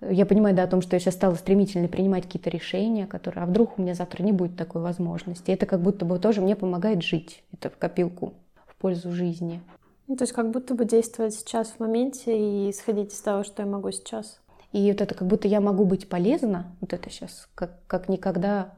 Я 0.00 0.26
понимаю, 0.26 0.54
да, 0.56 0.64
о 0.64 0.68
том, 0.68 0.82
что 0.82 0.96
я 0.96 1.00
сейчас 1.00 1.14
стала 1.14 1.34
стремительно 1.36 1.86
принимать 1.86 2.24
какие-то 2.24 2.50
решения, 2.50 3.06
которые, 3.06 3.44
а 3.44 3.46
вдруг 3.46 3.78
у 3.78 3.82
меня 3.82 3.94
завтра 3.94 4.22
не 4.24 4.32
будет 4.32 4.56
такой 4.56 4.82
возможности. 4.82 5.50
И 5.50 5.54
это 5.54 5.64
как 5.64 5.80
будто 5.80 6.04
бы 6.04 6.18
тоже 6.18 6.40
мне 6.40 6.56
помогает 6.56 7.02
жить. 7.02 7.44
Это 7.52 7.70
в 7.70 7.78
копилку, 7.78 8.34
в 8.66 8.76
пользу 8.76 9.12
жизни. 9.12 9.62
Ну, 10.08 10.16
то 10.16 10.24
есть 10.24 10.32
как 10.32 10.50
будто 10.50 10.74
бы 10.74 10.84
действовать 10.84 11.34
сейчас 11.34 11.68
в 11.68 11.80
моменте 11.80 12.36
и 12.36 12.70
исходить 12.70 13.12
из 13.12 13.20
того, 13.20 13.44
что 13.44 13.62
я 13.62 13.68
могу 13.68 13.92
сейчас. 13.92 14.41
И 14.72 14.90
вот 14.90 15.00
это 15.00 15.14
как 15.14 15.28
будто 15.28 15.48
я 15.48 15.60
могу 15.60 15.84
быть 15.84 16.08
полезна, 16.08 16.74
вот 16.80 16.92
это 16.92 17.10
сейчас 17.10 17.48
как, 17.54 17.72
как 17.86 18.08
никогда 18.08 18.72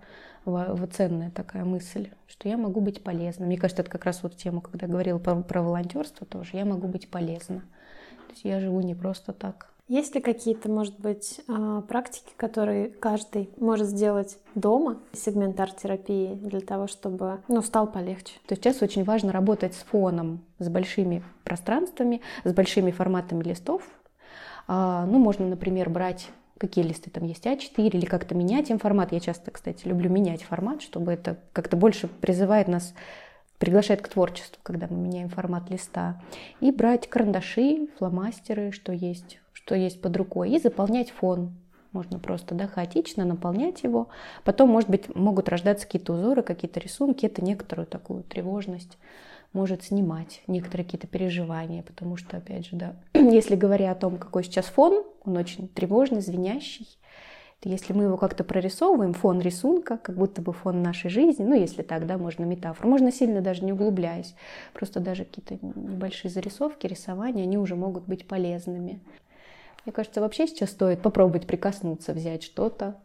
ценная 0.92 1.30
такая 1.30 1.64
мысль, 1.64 2.10
что 2.26 2.48
я 2.48 2.56
могу 2.56 2.80
быть 2.80 3.02
полезна. 3.02 3.46
Мне 3.46 3.56
кажется, 3.56 3.82
это 3.82 3.90
как 3.90 4.04
раз 4.04 4.22
вот 4.22 4.36
тема, 4.36 4.60
когда 4.60 4.86
я 4.86 4.92
говорила 4.92 5.18
про, 5.18 5.36
про 5.36 5.62
волонтерство 5.62 6.26
тоже, 6.26 6.50
я 6.54 6.64
могу 6.64 6.86
быть 6.86 7.08
полезна. 7.08 7.60
То 8.26 8.32
есть 8.32 8.44
я 8.44 8.60
живу 8.60 8.80
не 8.80 8.94
просто 8.94 9.32
так. 9.32 9.70
Есть 9.86 10.14
ли 10.14 10.22
какие-то, 10.22 10.70
может 10.70 10.98
быть, 10.98 11.42
а, 11.46 11.82
практики, 11.82 12.32
которые 12.38 12.88
каждый 12.88 13.50
может 13.58 13.86
сделать 13.86 14.38
дома, 14.54 14.98
сегмент 15.12 15.60
арт-терапии, 15.60 16.34
для 16.34 16.60
того, 16.60 16.86
чтобы 16.86 17.40
ну, 17.48 17.60
стал 17.60 17.86
полегче? 17.86 18.34
То 18.46 18.54
есть 18.54 18.64
сейчас 18.64 18.80
очень 18.80 19.04
важно 19.04 19.30
работать 19.30 19.74
с 19.74 19.82
фоном, 19.82 20.42
с 20.58 20.70
большими 20.70 21.22
пространствами, 21.44 22.22
с 22.44 22.52
большими 22.54 22.92
форматами 22.92 23.42
листов, 23.42 23.82
ну, 24.66 25.18
можно, 25.18 25.46
например, 25.46 25.90
брать 25.90 26.28
какие 26.58 26.84
листы 26.84 27.10
там 27.10 27.24
есть, 27.24 27.46
А4, 27.46 27.88
или 27.88 28.06
как-то 28.06 28.34
менять 28.34 28.70
им 28.70 28.78
формат. 28.78 29.12
Я 29.12 29.20
часто, 29.20 29.50
кстати, 29.50 29.86
люблю 29.86 30.10
менять 30.10 30.42
формат, 30.42 30.82
чтобы 30.82 31.12
это 31.12 31.38
как-то 31.52 31.76
больше 31.76 32.08
призывает 32.08 32.68
нас, 32.68 32.94
приглашает 33.58 34.02
к 34.02 34.08
творчеству, 34.08 34.60
когда 34.62 34.86
мы 34.88 34.96
меняем 34.96 35.28
формат 35.28 35.70
листа. 35.70 36.20
И 36.60 36.70
брать 36.70 37.08
карандаши, 37.08 37.88
фломастеры, 37.98 38.72
что 38.72 38.92
есть, 38.92 39.40
что 39.52 39.74
есть 39.74 40.00
под 40.00 40.16
рукой, 40.16 40.50
и 40.50 40.58
заполнять 40.58 41.10
фон. 41.10 41.54
Можно 41.92 42.18
просто 42.18 42.56
да, 42.56 42.66
хаотично 42.66 43.24
наполнять 43.24 43.84
его. 43.84 44.08
Потом, 44.42 44.68
может 44.70 44.90
быть, 44.90 45.14
могут 45.14 45.48
рождаться 45.48 45.86
какие-то 45.86 46.14
узоры, 46.14 46.42
какие-то 46.42 46.80
рисунки. 46.80 47.24
Это 47.24 47.44
некоторую 47.44 47.86
такую 47.86 48.24
тревожность 48.24 48.98
может 49.54 49.84
снимать 49.84 50.42
некоторые 50.46 50.84
какие-то 50.84 51.06
переживания, 51.06 51.82
потому 51.82 52.16
что, 52.16 52.36
опять 52.36 52.66
же, 52.66 52.76
да, 52.76 52.96
если 53.14 53.56
говоря 53.56 53.92
о 53.92 53.94
том, 53.94 54.18
какой 54.18 54.44
сейчас 54.44 54.66
фон, 54.66 55.04
он 55.24 55.36
очень 55.36 55.68
тревожный, 55.68 56.20
звенящий, 56.20 56.86
то 57.60 57.70
если 57.70 57.94
мы 57.94 58.04
его 58.04 58.18
как-то 58.18 58.44
прорисовываем, 58.44 59.14
фон 59.14 59.40
рисунка, 59.40 59.96
как 59.96 60.16
будто 60.16 60.42
бы 60.42 60.52
фон 60.52 60.82
нашей 60.82 61.08
жизни, 61.08 61.44
ну, 61.44 61.54
если 61.54 61.80
так, 61.80 62.06
да, 62.06 62.18
можно 62.18 62.44
метафору, 62.44 62.90
можно 62.90 63.10
сильно 63.10 63.40
даже 63.40 63.64
не 63.64 63.72
углубляясь, 63.72 64.34
просто 64.74 65.00
даже 65.00 65.24
какие-то 65.24 65.64
небольшие 65.64 66.30
зарисовки, 66.30 66.86
рисования, 66.86 67.44
они 67.44 67.56
уже 67.56 67.74
могут 67.74 68.04
быть 68.04 68.26
полезными. 68.26 69.00
Мне 69.86 69.92
кажется, 69.92 70.20
вообще 70.20 70.46
сейчас 70.46 70.70
стоит 70.70 71.00
попробовать 71.00 71.46
прикоснуться, 71.46 72.12
взять 72.12 72.42
что-то, 72.42 72.96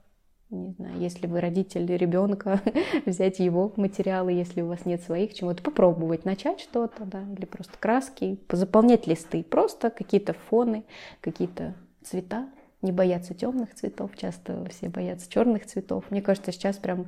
не 0.50 0.72
знаю, 0.72 1.00
если 1.00 1.28
вы 1.28 1.42
родитель 1.42 1.86
ребенка, 1.86 2.62
взять 3.06 3.40
его 3.40 3.72
материалы, 3.76 4.32
если 4.32 4.62
у 4.62 4.68
вас 4.68 4.86
нет 4.86 5.02
своих, 5.04 5.34
чему-то 5.34 5.62
попробовать, 5.62 6.26
начать 6.26 6.60
что-то, 6.60 7.06
да, 7.06 7.24
или 7.38 7.46
просто 7.46 7.74
краски, 7.80 8.40
заполнять 8.52 9.08
листы, 9.08 9.44
просто 9.44 9.90
какие-то 9.90 10.34
фоны, 10.34 10.84
какие-то 11.22 11.76
цвета, 12.04 12.50
не 12.82 12.92
бояться 12.92 13.34
темных 13.34 13.76
цветов. 13.76 14.12
Часто 14.16 14.66
все 14.70 14.90
боятся 14.90 15.30
черных 15.30 15.66
цветов. 15.66 16.06
Мне 16.10 16.22
кажется, 16.22 16.52
сейчас 16.52 16.78
прям 16.78 17.08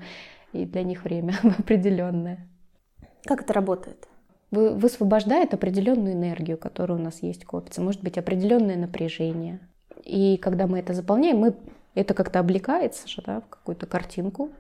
и 0.54 0.66
для 0.66 0.84
них 0.84 1.04
время 1.04 1.36
определенное. 1.60 2.48
Как 3.24 3.42
это 3.42 3.54
работает? 3.54 4.08
Вы, 4.52 4.72
высвобождает 4.72 5.54
определенную 5.54 6.14
энергию, 6.14 6.58
которая 6.58 6.98
у 6.98 7.02
нас 7.02 7.24
есть, 7.24 7.46
копится. 7.46 7.82
Может 7.82 8.04
быть, 8.04 8.18
определенное 8.18 8.76
напряжение. 8.76 9.60
И 10.04 10.38
когда 10.38 10.68
мы 10.68 10.80
это 10.80 10.94
заполняем, 10.94 11.38
мы, 11.38 11.56
это 11.96 12.14
как-то 12.14 12.40
облекается 12.40 13.08
же, 13.08 13.22
да, 13.22 13.42
в 13.42 13.48
какую-то 13.48 13.86
картинку, 13.86 14.52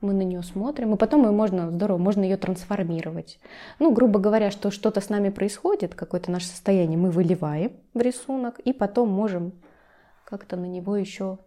мы 0.00 0.12
на 0.12 0.22
нее 0.22 0.42
смотрим, 0.42 0.94
и 0.94 0.96
потом 0.96 1.24
ее 1.24 1.32
можно, 1.32 1.70
здорово, 1.70 1.98
можно 1.98 2.22
ее 2.22 2.36
трансформировать. 2.36 3.40
Ну, 3.78 3.92
грубо 3.92 4.20
говоря, 4.20 4.50
что 4.50 4.70
что-то 4.70 5.00
с 5.00 5.08
нами 5.08 5.28
происходит, 5.30 5.94
какое-то 5.94 6.30
наше 6.30 6.46
состояние, 6.46 6.98
мы 6.98 7.10
выливаем 7.10 7.72
в 7.94 8.00
рисунок, 8.00 8.60
и 8.60 8.72
потом 8.72 9.10
можем 9.10 9.52
как-то 10.24 10.56
на 10.56 10.66
него 10.66 10.96
еще 10.96 11.38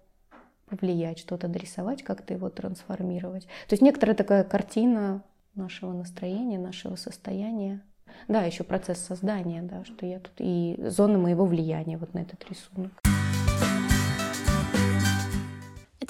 повлиять, 0.69 1.19
что-то 1.19 1.47
дорисовать, 1.47 2.03
как-то 2.03 2.33
его 2.33 2.49
трансформировать. 2.49 3.43
То 3.43 3.73
есть 3.73 3.81
некоторая 3.81 4.15
такая 4.15 4.43
картина 4.43 5.23
нашего 5.53 5.91
настроения, 5.91 6.57
нашего 6.57 6.95
состояния. 6.95 7.81
Да, 8.27 8.43
еще 8.43 8.63
процесс 8.63 8.99
создания, 8.99 9.61
да, 9.61 9.83
что 9.85 10.05
я 10.05 10.19
тут 10.19 10.33
и 10.37 10.77
зона 10.87 11.17
моего 11.17 11.45
влияния 11.45 11.97
вот 11.97 12.13
на 12.13 12.19
этот 12.19 12.43
рисунок. 12.49 12.91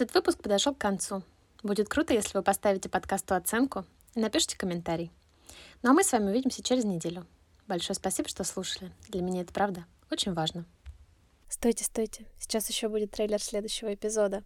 Этот 0.01 0.15
выпуск 0.15 0.41
подошел 0.41 0.73
к 0.73 0.79
концу. 0.79 1.21
Будет 1.61 1.87
круто, 1.87 2.11
если 2.11 2.35
вы 2.35 2.41
поставите 2.41 2.89
подкасту 2.89 3.35
оценку 3.35 3.85
и 4.15 4.19
напишите 4.19 4.57
комментарий. 4.57 5.11
Ну 5.83 5.91
а 5.91 5.93
мы 5.93 6.03
с 6.03 6.11
вами 6.11 6.31
увидимся 6.31 6.63
через 6.63 6.85
неделю. 6.85 7.27
Большое 7.67 7.93
спасибо, 7.93 8.27
что 8.27 8.43
слушали. 8.43 8.91
Для 9.09 9.21
меня 9.21 9.41
это 9.41 9.53
правда 9.53 9.85
очень 10.09 10.33
важно. 10.33 10.65
Стойте, 11.49 11.83
стойте. 11.83 12.25
Сейчас 12.39 12.67
еще 12.67 12.89
будет 12.89 13.11
трейлер 13.11 13.39
следующего 13.39 13.93
эпизода. 13.93 14.43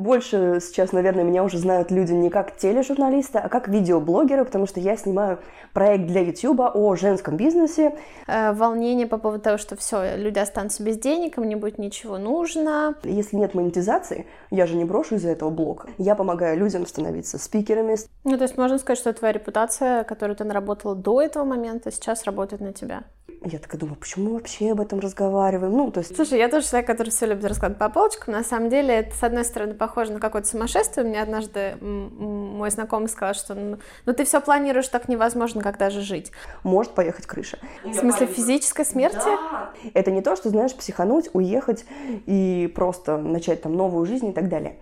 Больше 0.00 0.60
сейчас, 0.62 0.92
наверное, 0.92 1.24
меня 1.24 1.44
уже 1.44 1.58
знают 1.58 1.90
люди 1.90 2.14
не 2.14 2.30
как 2.30 2.56
тележурналиста, 2.56 3.38
а 3.38 3.50
как 3.50 3.68
видеоблогера, 3.68 4.44
потому 4.44 4.66
что 4.66 4.80
я 4.80 4.96
снимаю 4.96 5.40
проект 5.74 6.06
для 6.06 6.22
YouTube 6.22 6.62
о 6.72 6.96
женском 6.96 7.36
бизнесе. 7.36 7.94
Э, 8.26 8.52
волнение 8.52 9.06
по 9.06 9.18
поводу 9.18 9.42
того, 9.42 9.58
что 9.58 9.76
все, 9.76 10.16
люди 10.16 10.38
останутся 10.38 10.82
без 10.82 10.96
денег, 10.96 11.36
им 11.36 11.44
не 11.44 11.54
будет 11.54 11.76
ничего 11.76 12.16
нужно. 12.16 12.94
Если 13.04 13.36
нет 13.36 13.52
монетизации, 13.52 14.26
я 14.50 14.66
же 14.66 14.74
не 14.74 14.86
брошу 14.86 15.16
из-за 15.16 15.28
этого 15.28 15.50
блога. 15.50 15.90
Я 15.98 16.14
помогаю 16.14 16.58
людям 16.58 16.86
становиться 16.86 17.36
спикерами. 17.36 17.96
Ну, 18.24 18.38
то 18.38 18.44
есть 18.44 18.56
можно 18.56 18.78
сказать, 18.78 18.98
что 18.98 19.12
твоя 19.12 19.34
репутация, 19.34 20.04
которую 20.04 20.34
ты 20.34 20.44
наработала 20.44 20.94
до 20.94 21.20
этого 21.20 21.44
момента, 21.44 21.92
сейчас 21.92 22.24
работает 22.24 22.62
на 22.62 22.72
тебя. 22.72 23.02
Я 23.42 23.58
такая 23.58 23.80
думаю, 23.80 23.96
почему 23.96 24.26
мы 24.26 24.32
вообще 24.34 24.72
об 24.72 24.82
этом 24.82 25.00
разговариваем? 25.00 25.72
Ну, 25.72 25.90
то 25.90 26.00
есть... 26.00 26.14
Слушай, 26.14 26.38
я 26.38 26.48
тоже 26.48 26.66
человек, 26.66 26.86
который 26.86 27.08
все 27.08 27.24
любит 27.24 27.44
раскладывать 27.44 27.78
по 27.78 27.88
полочкам. 27.88 28.34
На 28.34 28.44
самом 28.44 28.68
деле, 28.68 28.94
это, 28.96 29.16
с 29.16 29.22
одной 29.22 29.46
стороны, 29.46 29.72
похоже 29.72 29.89
на 29.96 30.20
какое-то 30.20 30.48
сумасшествие. 30.48 31.06
Мне 31.06 31.20
однажды 31.22 31.76
мой 31.80 32.70
знакомый 32.70 33.08
сказал, 33.08 33.34
что 33.34 33.54
ну, 33.54 33.78
ну 34.06 34.12
ты 34.12 34.24
все 34.24 34.40
планируешь, 34.40 34.88
так 34.88 35.08
невозможно, 35.08 35.62
когда 35.62 35.90
же 35.90 36.00
жить. 36.00 36.32
Может 36.62 36.92
поехать 36.92 37.26
крыша. 37.26 37.58
В 37.84 37.94
смысле 37.94 38.26
физической 38.26 38.84
смерти? 38.84 39.16
Да. 39.24 39.70
Это 39.94 40.10
не 40.10 40.22
то, 40.22 40.36
что, 40.36 40.48
знаешь, 40.50 40.74
психануть, 40.74 41.30
уехать 41.32 41.84
и 42.26 42.72
просто 42.74 43.18
начать 43.18 43.62
там 43.62 43.74
новую 43.74 44.06
жизнь 44.06 44.28
и 44.28 44.32
так 44.32 44.48
далее. 44.48 44.76